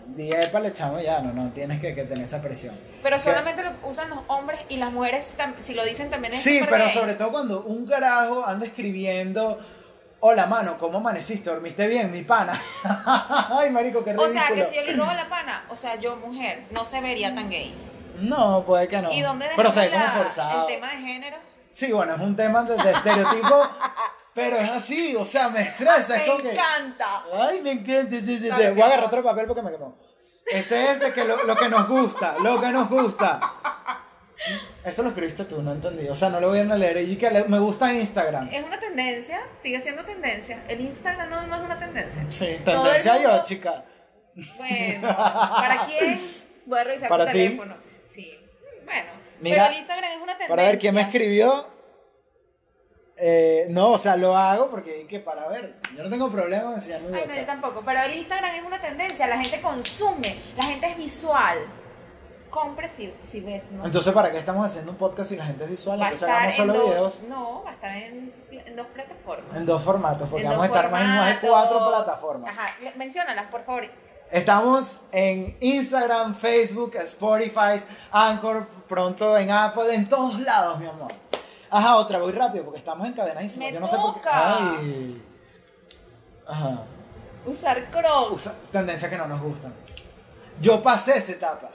[0.61, 2.77] le echamos ya, no, no tienes que, que tener esa presión.
[3.01, 5.29] Pero que- solamente lo usan los hombres y las mujeres,
[5.59, 6.93] si lo dicen también es Sí, pero gay.
[6.93, 9.59] sobre todo cuando un carajo anda escribiendo,
[10.19, 11.49] hola, mano, ¿cómo amaneciste?
[11.49, 12.59] ¿Dormiste bien, mi pana?
[13.49, 14.31] Ay, marico, qué O ridículo.
[14.33, 17.01] sea, que si yo le digo a la pana, o sea, yo mujer, no se
[17.01, 17.73] vería tan gay.
[18.19, 19.11] No, puede que no.
[19.11, 20.67] ¿Y dónde Pero se ve como forzado.
[20.67, 21.37] el tema de género?
[21.71, 23.67] Sí, bueno, es un tema de, de estereotipo,
[24.33, 26.15] pero es así, o sea, me estresa.
[26.15, 26.51] es Me como que...
[26.51, 27.23] encanta.
[27.33, 28.17] Ay, me encanta.
[28.17, 29.97] que Voy a agarrar otro papel porque me quemó.
[30.51, 33.39] Este es de que lo, lo que nos gusta, lo que nos gusta.
[34.83, 36.07] Esto lo escribiste tú, no entendí.
[36.09, 36.97] O sea, no lo voy a leer.
[36.97, 38.49] Y que le- me gusta Instagram.
[38.51, 40.61] Es una tendencia, sigue siendo tendencia.
[40.67, 42.25] El Instagram no, no es una tendencia.
[42.29, 43.85] Sí, tendencia mundo- yo, chica.
[44.57, 46.19] Bueno, ¿para quién?
[46.65, 47.37] Voy a revisar ¿Para tu ti?
[47.37, 47.77] teléfono.
[48.05, 48.37] Sí,
[48.83, 49.11] bueno.
[49.39, 50.47] Mira, pero el Instagram es una tendencia.
[50.49, 51.72] Para ver quién me escribió.
[53.17, 55.75] Eh, no, o sea, lo hago porque que para ver.
[55.95, 57.45] Yo no tengo problema en enseñar mi Ay, no, yo WhatsApp.
[57.45, 57.81] tampoco.
[57.85, 59.27] Pero el Instagram es una tendencia.
[59.27, 60.35] La gente consume.
[60.57, 61.59] La gente es visual.
[62.49, 63.83] Compre si, si ves, ¿no?
[63.85, 65.99] Entonces, ¿para qué estamos haciendo un podcast si la gente es visual?
[65.99, 69.55] va Entonces hagamos solo en dos- videos No, va a estar en, en dos plataformas.
[69.57, 71.49] en dos formatos, porque En vamos a estar más en más de formatos.
[71.71, 72.57] cuatro plataformas.
[72.57, 73.85] Ajá, menciónalas, por favor.
[74.29, 81.11] Estamos en Instagram, Facebook, Spotify, Anchor, pronto en Apple, en todos lados, mi amor.
[81.75, 83.67] Ajá, otra, voy rápido porque estamos encadenadísimos.
[83.67, 84.19] Me Yo no sé por qué.
[84.21, 84.77] toca.
[84.79, 85.25] Ay.
[86.47, 86.83] Ajá.
[87.45, 88.31] Usar Crocs.
[88.31, 89.73] Usa- tendencias que no nos gustan.
[90.61, 91.69] Yo pasé esa etapa.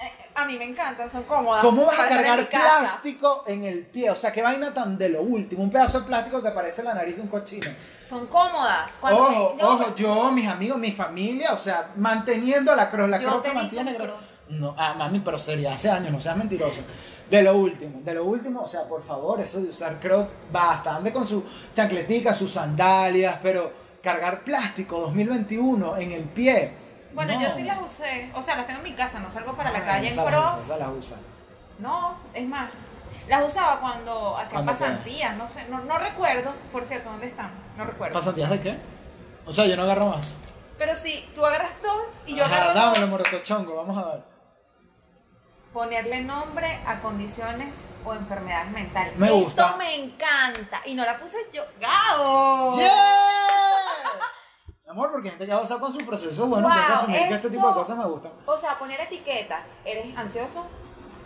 [0.00, 1.62] Eh, a mí me encantan, son cómodas.
[1.64, 2.78] ¿Cómo vas a para estar en cargar mi casa.
[2.80, 4.10] plástico en el pie?
[4.10, 5.62] O sea, qué vaina tan de lo último.
[5.62, 7.68] Un pedazo de plástico que parece la nariz de un cochino.
[8.08, 8.92] Son cómodas.
[9.00, 13.18] Cuando Ojo, me- ojo, yo, mis amigos, mi familia, o sea, manteniendo la cross, la
[13.18, 13.94] Yo cross se mantiene.
[13.96, 14.40] cross.
[14.48, 16.82] No, ah, mami, pero sería hace años, no seas mentiroso.
[17.30, 20.96] De lo último, de lo último, o sea, por favor, eso de usar crocs, basta,
[20.96, 23.70] ande con su chancletica, sus sandalias, pero
[24.02, 26.72] cargar plástico 2021 en el pie.
[27.12, 27.42] Bueno, no.
[27.42, 28.30] yo sí las usé.
[28.34, 30.78] O sea, las tengo en mi casa, no salgo para la Ay, calle en usa,
[30.78, 31.16] las usa.
[31.78, 32.70] No, es más.
[33.28, 37.50] Las usaba cuando hacía pasantías, no sé, no, no recuerdo, por cierto, ¿dónde están?
[37.76, 38.14] No recuerdo.
[38.14, 38.78] ¿Pasantías de qué?
[39.44, 40.38] O sea, yo no agarro más.
[40.78, 44.22] Pero si tú agarras dos y yo Ajá, agarro dámelo, dos, morocochongo, vamos a ver.
[45.72, 49.16] Ponerle nombre a condiciones o enfermedades mentales.
[49.16, 49.76] Me Esto gusta.
[49.76, 50.80] me encanta.
[50.86, 51.62] Y no la puse yo.
[51.80, 52.78] ¡Gao!
[52.78, 52.88] ¡Yeah!
[54.90, 57.34] Amor, porque gente que ha pasado con su proceso, bueno, tiene que Wow, asumir que
[57.34, 58.32] este tipo de esto- cosas me gustan.
[58.46, 59.78] O sea, poner etiquetas.
[59.84, 60.66] ¿Eres ansioso?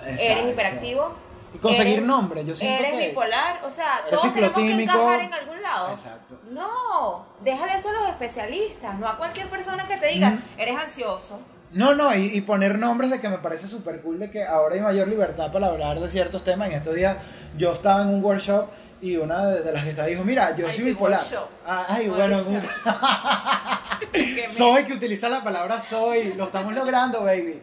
[0.01, 0.22] Exacto.
[0.24, 1.14] ¿Eres hiperactivo?
[1.55, 3.09] Y conseguir ¿Eres- nombres, yo siento ¿Eres que...
[3.11, 3.61] bipolar?
[3.64, 5.90] O sea, Eres todos tenemos que encajar en algún lado.
[5.90, 6.40] Exacto.
[6.51, 10.43] No, déjale eso a los especialistas, no a cualquier persona que te diga, Mm.
[10.59, 11.38] eres ansioso.
[11.72, 14.74] No, no, y, y poner nombres de que me parece súper cool, de que ahora
[14.74, 16.68] hay mayor libertad para hablar de ciertos temas.
[16.68, 17.16] En estos días
[17.56, 18.66] yo estaba en un workshop
[19.00, 21.24] y una de, de las que estaba dijo, mira, yo Ay, soy bipolar.
[21.66, 22.70] Ah, Ay, bueno, Workshop.
[24.12, 26.34] Que me- Soy, que utiliza la palabra soy.
[26.34, 27.62] Lo estamos logrando, baby.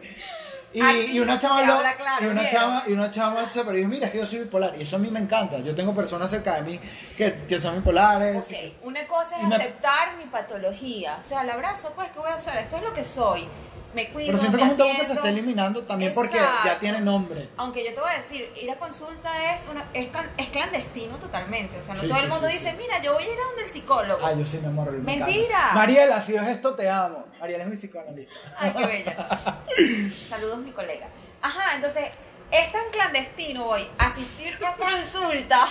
[0.72, 3.60] Y, Aquí y una chava se lo- claro, y una chava y una chava se
[3.64, 5.74] pero dijo, mira es que yo soy bipolar y eso a mí me encanta yo
[5.74, 6.80] tengo personas cerca de mí
[7.16, 11.16] que, que son bipolares Ok, una cosa es Y me- aceptar mi patología.
[11.20, 12.56] O sea, el abrazo, pues, ¿qué voy a hacer?
[12.56, 13.48] Esto es lo que soy.
[13.94, 15.20] Me cuido, pero siento me como un tabú que se atiendo.
[15.20, 18.76] está eliminando también porque ya tiene nombre Aunque yo te voy a decir, ir a
[18.76, 21.76] consulta es, una, es, es clandestino totalmente.
[21.78, 23.38] O sea, no Sí, todo sí, el mundo sí, dice, mira, yo voy a ir
[23.38, 24.24] a donde el psicólogo.
[24.24, 25.26] ay yo sí me amor me encanta.
[25.32, 25.72] Mentira.
[25.74, 29.60] Mariela si es esto te amo Mariela es mi psicoanalista Ay, qué bella.
[30.10, 31.08] Saludos, mi colega.
[31.42, 32.04] Ajá, entonces,
[32.52, 35.66] es tan clandestino hoy asistir a consulta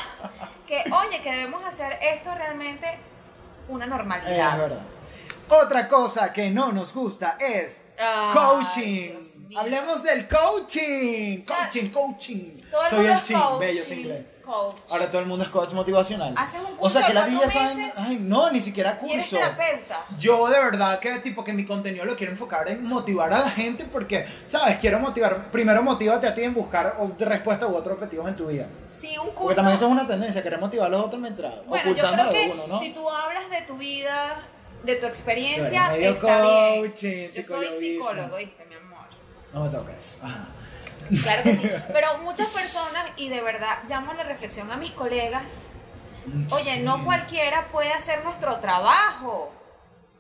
[0.68, 2.88] que, oye, que debemos hacer esto realmente
[3.70, 4.58] una es normalidad.
[4.58, 4.82] verdad
[5.50, 9.12] otra cosa que no nos gusta es Ay, coaching
[9.58, 13.60] hablemos del coaching O sea, coaching coaching Todo el soy mundo el es chin coach,
[13.60, 14.76] bello sin inglés coach.
[14.90, 16.34] Ahora todo el mundo es coach motivacional.
[16.36, 18.98] Haces un O curso sea, que de la cuatro DJ saben- Ay, no, ni siquiera
[19.06, 19.36] y eres curso.
[19.38, 20.06] terapeuta.
[20.18, 23.50] Yo de verdad que tipo que mi contenido lo quiero enfocar en motivar a la
[23.52, 24.78] gente porque, ¿sabes?
[24.80, 25.52] Quiero motivar.
[25.52, 28.68] Primero motívate a ti en buscar o- respuestas u otros objetivos en tu vida.
[28.92, 29.56] Sí, un Porque curso.
[29.58, 32.42] también eso es una tendencia, querer motivar a los otros mientras Bueno, yo ocultándolo creo
[32.48, 32.80] que uno, ¿no?
[32.80, 34.44] si tú hablas de tu vida,
[34.84, 36.82] de tu experiencia, está bien.
[36.86, 39.08] coaching, Yo soy psicólogo, ¿viste, mi amor?
[39.54, 40.20] No me toques.
[40.24, 40.48] Ajá.
[41.24, 41.70] Claro que sí.
[41.94, 45.72] Pero muchas personas, y de verdad llamo a la reflexión a mis colegas,
[46.52, 46.80] oye, Sí.
[46.82, 49.52] no cualquiera puede hacer nuestro trabajo.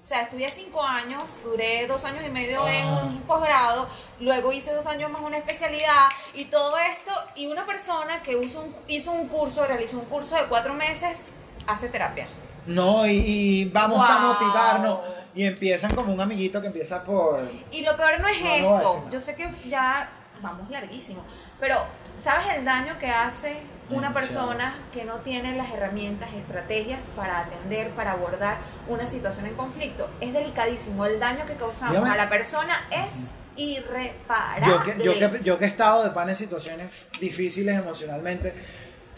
[0.02, 3.02] O sea, estudié cinco años, duré dos años y medio en Ah.
[3.04, 3.88] un posgrado,
[4.22, 8.62] luego hice dos años más una especialidad y todo esto, y una persona que hizo
[8.62, 11.28] un, hizo un curso, realizó un curso de cuatro meses,
[11.68, 12.28] hace terapia.
[12.70, 15.00] No, y, y vamos a motivarnos.
[15.36, 17.40] Y empiezan como un amiguito que empieza por.
[17.72, 18.94] Y lo peor no es No, no esto.
[18.96, 19.12] decir.
[19.12, 20.10] Yo sé que ya
[20.42, 21.24] vamos larguísimo.
[21.60, 21.78] Pero,
[22.18, 23.58] ¿sabes el daño que hace
[23.90, 28.58] una persona que no tiene las herramientas, estrategias para atender, para abordar
[28.88, 30.10] una situación en conflicto?
[30.20, 31.06] Es delicadísimo.
[31.06, 32.12] El daño que causamos Dígame.
[32.14, 34.66] a la persona es irreparable.
[34.68, 38.54] Yo que, yo, que, yo que he estado de pan en situaciones difíciles emocionalmente,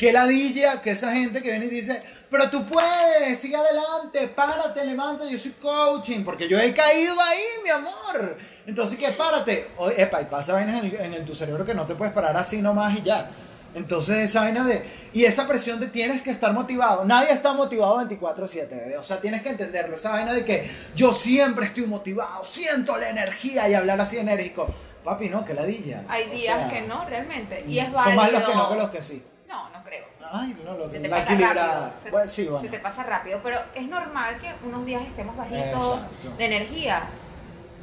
[0.02, 4.84] que ladilla, que esa gente que viene y dice, pero tú puedes, sigue adelante, párate,
[4.84, 8.36] levanta, yo soy coaching, porque yo he caído ahí, mi amor.
[8.66, 9.68] Entonces, que párate.
[9.78, 12.12] O, epa, y pasa vainas en, el- en el- tu cerebro que no te puedes
[12.16, 13.30] parar así nomás y ya.
[13.76, 14.84] Entonces, esa vaina de.
[15.14, 17.06] Y esa presión de tienes que estar motivado.
[17.06, 18.98] Nadie está motivado 24-7, bebé.
[18.98, 19.94] O sea, tienes que entenderlo.
[19.96, 24.68] Esa vaina de que yo siempre estoy motivado, siento la energía y hablar así enérgico.
[25.04, 26.04] Papi, no, que ladilla.
[26.10, 27.64] Hay O días sea, que no, realmente.
[27.68, 28.04] Y es válido.
[28.04, 29.24] Son más los que no que los que sí.
[29.52, 30.06] No, no creo.
[30.32, 31.94] Ay, no, lo Se te la pasa rápido.
[32.02, 32.62] Se, Bueno, sí, bueno.
[32.62, 36.38] se te pasa rápido, pero es normal que unos días estemos bajitos Exacto.
[36.38, 37.04] de energía.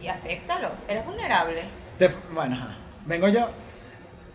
[0.01, 1.63] Y acéptalo, eres vulnerable.
[1.99, 2.75] Te- bueno, ajá.
[3.05, 3.51] vengo yo.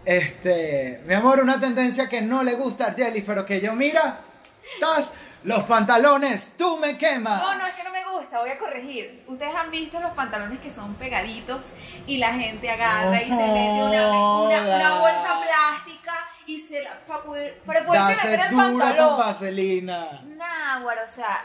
[0.05, 4.19] Este, mi amor, una tendencia que no le gusta a Jelly, pero que yo mira,
[4.75, 5.13] estás
[5.43, 7.41] los pantalones, tú me quemas.
[7.41, 9.23] No, no, es que no me gusta, voy a corregir.
[9.27, 11.73] Ustedes han visto los pantalones que son pegaditos
[12.07, 14.07] y la gente agarra y se mete una,
[14.41, 16.13] una, una bolsa plástica
[16.45, 19.17] y se la para poder para poderse meter el duro con pantalón.
[19.17, 20.21] vaselina.
[20.37, 21.43] Nah, güey, o sea,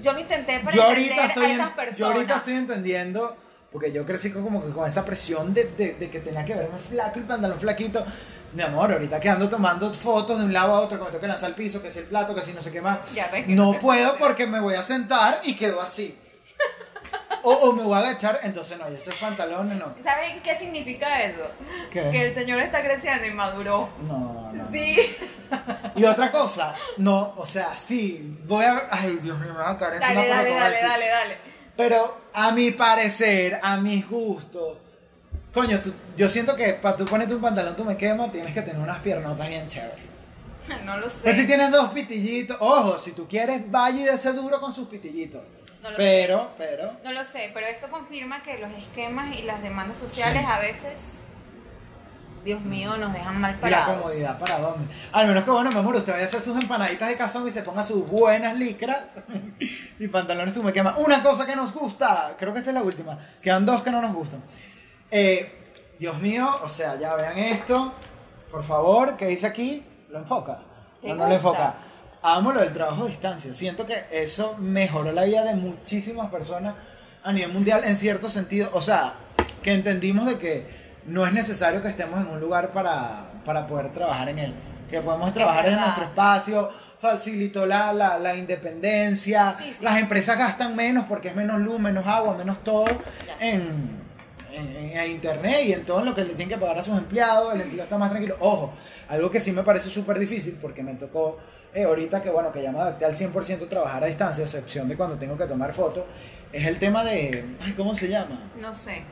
[0.00, 1.98] yo lo intenté para Yo entender estoy a en- esas personas.
[1.98, 3.36] yo ahorita estoy entendiendo,
[3.72, 6.78] porque yo crecí como que con esa presión de, de- de que tenía que verme
[6.78, 8.04] flaco y pantalón flaquito.
[8.52, 11.20] Mi amor, ahorita que ando tomando fotos de un lado a otro, que me tengo
[11.20, 12.98] que lanzar al piso, que es el plato, que si no sé qué más.
[13.12, 16.18] Ya ves que No puedo porque me voy a sentar y quedo así.
[17.42, 19.94] O, o me voy a agachar, entonces no, y esos pantalones no.
[20.02, 21.42] ¿Saben qué significa eso?
[21.90, 22.10] ¿Qué?
[22.10, 23.88] Que el señor está creciendo y maduró.
[24.06, 24.64] No, no.
[24.64, 24.70] no.
[24.70, 24.98] Sí.
[25.96, 28.88] Y otra cosa, no, o sea, sí, voy a.
[28.90, 31.36] Ay, Dios mío, me va a caer Dale, dale, dale, dale, dale.
[31.76, 34.76] Pero a mi parecer, a mis gustos,
[35.52, 38.62] coño, tú- yo siento que para tú ponerte un pantalón tú me quemas, tienes que
[38.62, 39.98] tener unas piernotas bien chéveres.
[40.84, 41.44] No lo Pero si sé.
[41.46, 45.40] tienes dos pitillitos, ojo, si tú quieres, vaya y ese duro con sus pitillitos.
[45.82, 49.62] No lo pero, pero, No lo sé, pero esto confirma que los esquemas y las
[49.62, 50.48] demandas sociales Sí.
[50.48, 51.14] a veces,
[52.44, 53.96] Dios mío, nos dejan mal ¿y la parados.
[54.02, 54.94] comodidad para dónde?
[55.12, 57.50] Al menos que, bueno, mi amor, usted vaya a hacer sus empanaditas de cazón y
[57.50, 59.00] se ponga sus buenas licras
[59.98, 60.94] y pantalones tú me quemas.
[60.98, 64.00] Una cosa que nos gusta, creo que esta es la última, quedan dos que no
[64.02, 64.40] nos gustan.
[65.10, 65.52] Eh,
[65.98, 67.92] Dios mío, o sea, ya vean esto,
[68.50, 69.84] por favor, ¿qué dice aquí?
[70.08, 70.60] ¿Lo enfoca?
[71.00, 71.74] ¿Te ¿O no lo enfoca?
[72.22, 73.52] Amo lo del trabajo a distancia.
[73.54, 76.74] Siento que eso mejoró la vida de muchísimas personas
[77.22, 78.68] a nivel mundial en cierto sentido.
[78.74, 79.14] O sea,
[79.62, 80.66] que entendimos de que
[81.06, 84.54] no es necesario que estemos en un lugar para, para poder trabajar en él.
[84.90, 89.54] Que podemos trabajar en nuestro espacio, facilitó la, la, la independencia.
[89.56, 89.84] Sí, sí.
[89.84, 93.36] Las empresas gastan menos porque es menos luz, menos agua, menos todo Ya.
[93.40, 94.09] en,
[94.52, 97.54] en, en internet y en todo lo que le tienen que pagar a sus empleados.
[97.54, 98.36] El empleado está más tranquilo.
[98.40, 98.72] Ojo,
[99.08, 101.38] algo que sí me parece súper difícil porque me tocó
[101.74, 104.88] eh, ahorita que bueno, que ya me adapté al 100% trabajar a distancia, a excepción
[104.88, 106.04] de cuando tengo que tomar fotos,
[106.52, 107.44] es el tema de.
[107.60, 108.50] Ay, ¿cómo se llama?
[108.60, 109.04] No sé.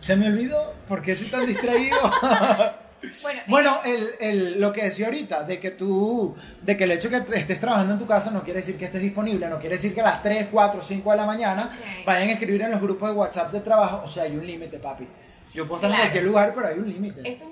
[0.00, 1.98] Se me olvidó, ¿por qué soy tan distraído?
[3.22, 7.08] Bueno, Bueno, el, el- lo que decía ahorita, de que tú, de que el hecho
[7.08, 9.76] de que estés trabajando en tu casa no quiere decir que estés disponible, no quiere
[9.76, 11.70] decir que a las 3, 4, 5 de la mañana
[12.06, 14.02] vayan a escribir en los grupos de WhatsApp de trabajo.
[14.04, 15.06] O sea, hay un límite, papi.
[15.54, 16.02] Yo puedo estar Claro.
[16.04, 17.22] en cualquier lugar, pero hay un límite.
[17.28, 17.46] Esto,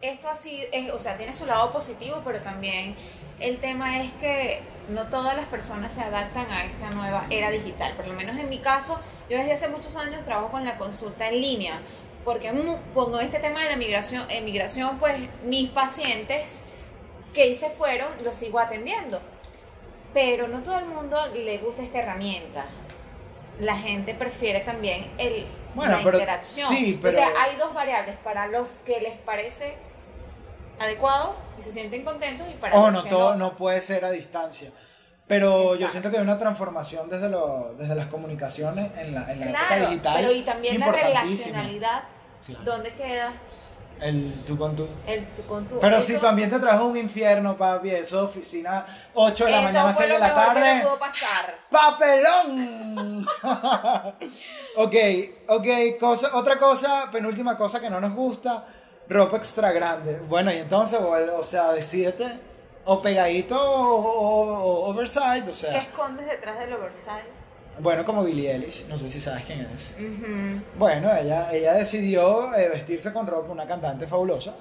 [0.00, 2.94] esto así, es, o sea, tiene su lado positivo, pero también
[3.40, 7.92] el tema es que no todas las personas se adaptan a esta nueva era digital.
[7.96, 11.28] Por lo menos en mi caso, yo desde hace muchos años trabajo con la consulta
[11.28, 11.78] en línea,
[12.24, 12.52] porque
[12.94, 16.62] pongo este tema de la migración, emigración, pues mis pacientes
[17.34, 19.20] que se fueron los sigo atendiendo.
[20.14, 22.66] Pero no todo el mundo le gusta esta herramienta.
[23.58, 26.68] La gente prefiere también el, Bueno, la pero- interacción.
[26.68, 29.74] sí, O sea, pero- hay dos variables para los que les parece
[30.78, 33.38] adecuado y se sienten contentos y para O los Oh, no, que todo no.
[33.50, 34.70] no puede ser a distancia.
[35.28, 35.92] Pero yo Exacto.
[35.92, 39.66] siento que hay una transformación desde, lo, desde las comunicaciones en la, en la época
[39.68, 40.14] Claro, digital.
[40.16, 42.02] pero y también la relacionalidad,
[42.44, 42.64] Claro.
[42.64, 43.32] ¿dónde queda
[44.00, 44.88] El tú con tú.
[45.06, 45.78] el tú con tú?
[45.80, 49.50] Pero Eso- si tu ambiente de trabajo es un infierno, papi, eso oficina 8 de
[49.52, 50.80] la mañana, fue 6 de la mejor que tarde.
[50.82, 51.54] pudo pasar.
[51.70, 53.26] ¡Papelón!
[54.76, 54.94] ok,
[55.48, 55.66] ok,
[56.00, 58.66] cosa, otra cosa, penúltima cosa que no nos gusta,
[59.08, 60.18] ropa extra grande.
[60.28, 62.26] Bueno, y entonces, o, o sea, decídete,
[62.84, 67.42] o pegadito o, o- o oversize, o ¿Qué sea, escondes detrás del oversize?
[67.78, 69.96] bueno, como Billie Eilish, no sé si sabes quién es.
[70.76, 74.54] Bueno, ella, ella decidió eh, vestirse con ropa, una cantante fabulosa,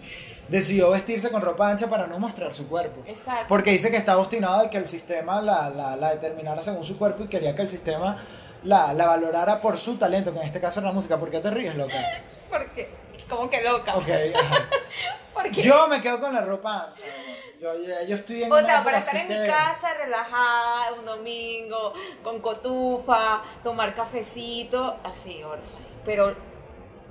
[0.48, 3.02] decidió vestirse con ropa ancha para no mostrar su cuerpo.
[3.06, 3.44] Exacto.
[3.48, 6.98] Porque dice que está obstinada de que el sistema la, la, la determinara según su
[6.98, 8.16] cuerpo y quería que el sistema
[8.64, 11.18] la, la valorara por su talento, que en este caso era la música.
[11.18, 11.94] ¿Por qué te ríes, loca?
[12.50, 12.88] Porque,
[13.28, 13.96] como que loca.
[13.96, 14.68] Ok, ajá.
[15.34, 17.04] Porque, Yo me quedo con la ropa ancha.
[17.60, 17.70] Yo,
[18.14, 21.92] estoy en o sea, para estar en que- mi casa relajada un domingo,
[22.22, 25.76] con cotufa, tomar cafecito, así, oversize.
[26.06, 26.34] Pero,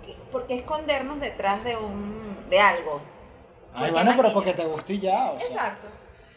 [0.03, 2.99] ¿qué- ¿por qué escondernos detrás de un de algo?
[3.75, 5.31] Ay, bueno, pero porque te guste y ya.
[5.31, 5.47] o sea.
[5.49, 5.87] Exacto.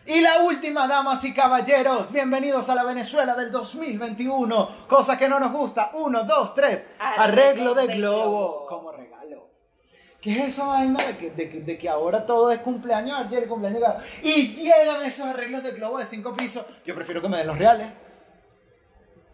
[0.04, 4.68] Y la última, damas y caballeros, bienvenidos a la Venezuela del 2021.
[4.88, 5.90] Cosa que no nos gusta.
[5.94, 6.86] Uno, dos, tres.
[6.98, 8.66] Arreglo de de globo globo.
[8.66, 9.47] como regalo.
[10.20, 13.46] ¿Qué es esa vaina de que, de que- de que ahora todo es cumpleaños ayer,
[13.46, 13.80] cumpleaños?
[14.22, 16.64] Y llegan esos arreglos de globo de cinco pisos.
[16.84, 17.86] Yo prefiero que me den los reales.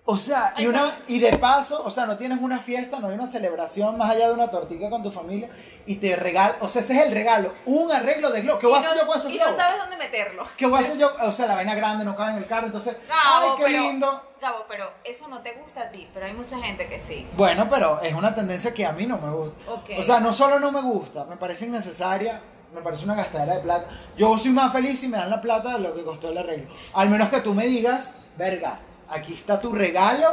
[0.07, 3.15] O sea, y, una, y de paso, o sea, no tienes una fiesta, no hay
[3.15, 5.49] una celebración más allá de una tortilla con tu familia
[5.87, 8.59] y te regalan, o sea, ese es el regalo, un arreglo de globo.
[8.59, 10.45] ¿Qué voy a hacer no- yo con esos Y no sabes dónde meterlo.
[10.59, 11.11] ¿Qué voy a hacer yo?
[11.23, 13.79] O sea, la vaina grande no cabe en el carro, entonces, Gabo, ¡ay, qué pero-
[13.83, 14.23] lindo!
[14.43, 17.27] Gabo, pero eso no te gusta a ti, pero hay mucha gente que sí.
[17.35, 19.73] Bueno, pero es una tendencia que a mí no me gusta.
[19.73, 19.91] Ok.
[19.99, 22.43] O sea, no solo no me gusta, me parece innecesaria,
[22.75, 23.89] me parece una gastadera de plata.
[24.19, 26.69] Yo soy más feliz si me dan la plata de lo que costó el arreglo.
[26.93, 30.29] Al menos que tú me digas, verga, aquí está tu regalo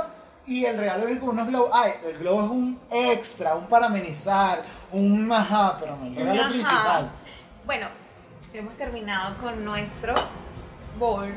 [0.47, 1.69] y el regalo viene con unos globos.
[1.73, 4.61] Ay, el globo es un extra, un para amenizar,
[4.91, 6.49] un majá, pero no el regalo Ajá.
[6.49, 7.11] principal.
[7.65, 7.87] Bueno,
[8.53, 10.13] hemos terminado con nuestro
[10.97, 11.31] bowl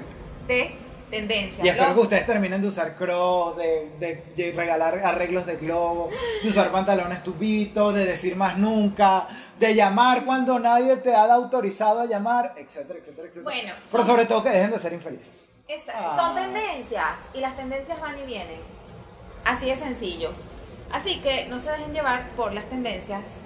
[0.49, 0.76] de
[1.11, 1.64] tendencias.
[1.64, 6.11] Y espero que ustedes terminen de usar cross, de, de- de regalar arreglos de globo,
[6.43, 9.28] de usar pantalones tubitos, de decir más nunca,
[9.61, 13.45] de llamar cuando nadie te ha autorizado a llamar, etcétera, etcétera, etcétera.
[13.45, 15.45] Bueno, Pero sobre todo que dejen de ser infelices.
[15.94, 16.14] Ah.
[16.14, 18.60] Son tendencias y las tendencias van y vienen.
[19.44, 20.30] Así de sencillo.
[20.92, 23.40] Así que no se dejen llevar por las tendencias.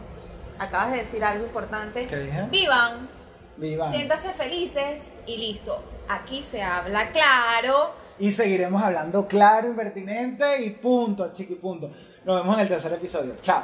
[0.58, 2.06] Acabas de decir algo importante.
[2.06, 2.46] ¿Qué dije?
[2.50, 3.08] Vivan,
[3.56, 3.92] Vivan.
[3.92, 5.80] siéntase felices y listo.
[6.08, 7.92] Aquí se habla claro.
[8.18, 11.90] Y seguiremos hablando claro, impertinente y punto, chiqui punto.
[12.24, 13.36] Nos vemos en el tercer episodio.
[13.40, 13.62] Chao.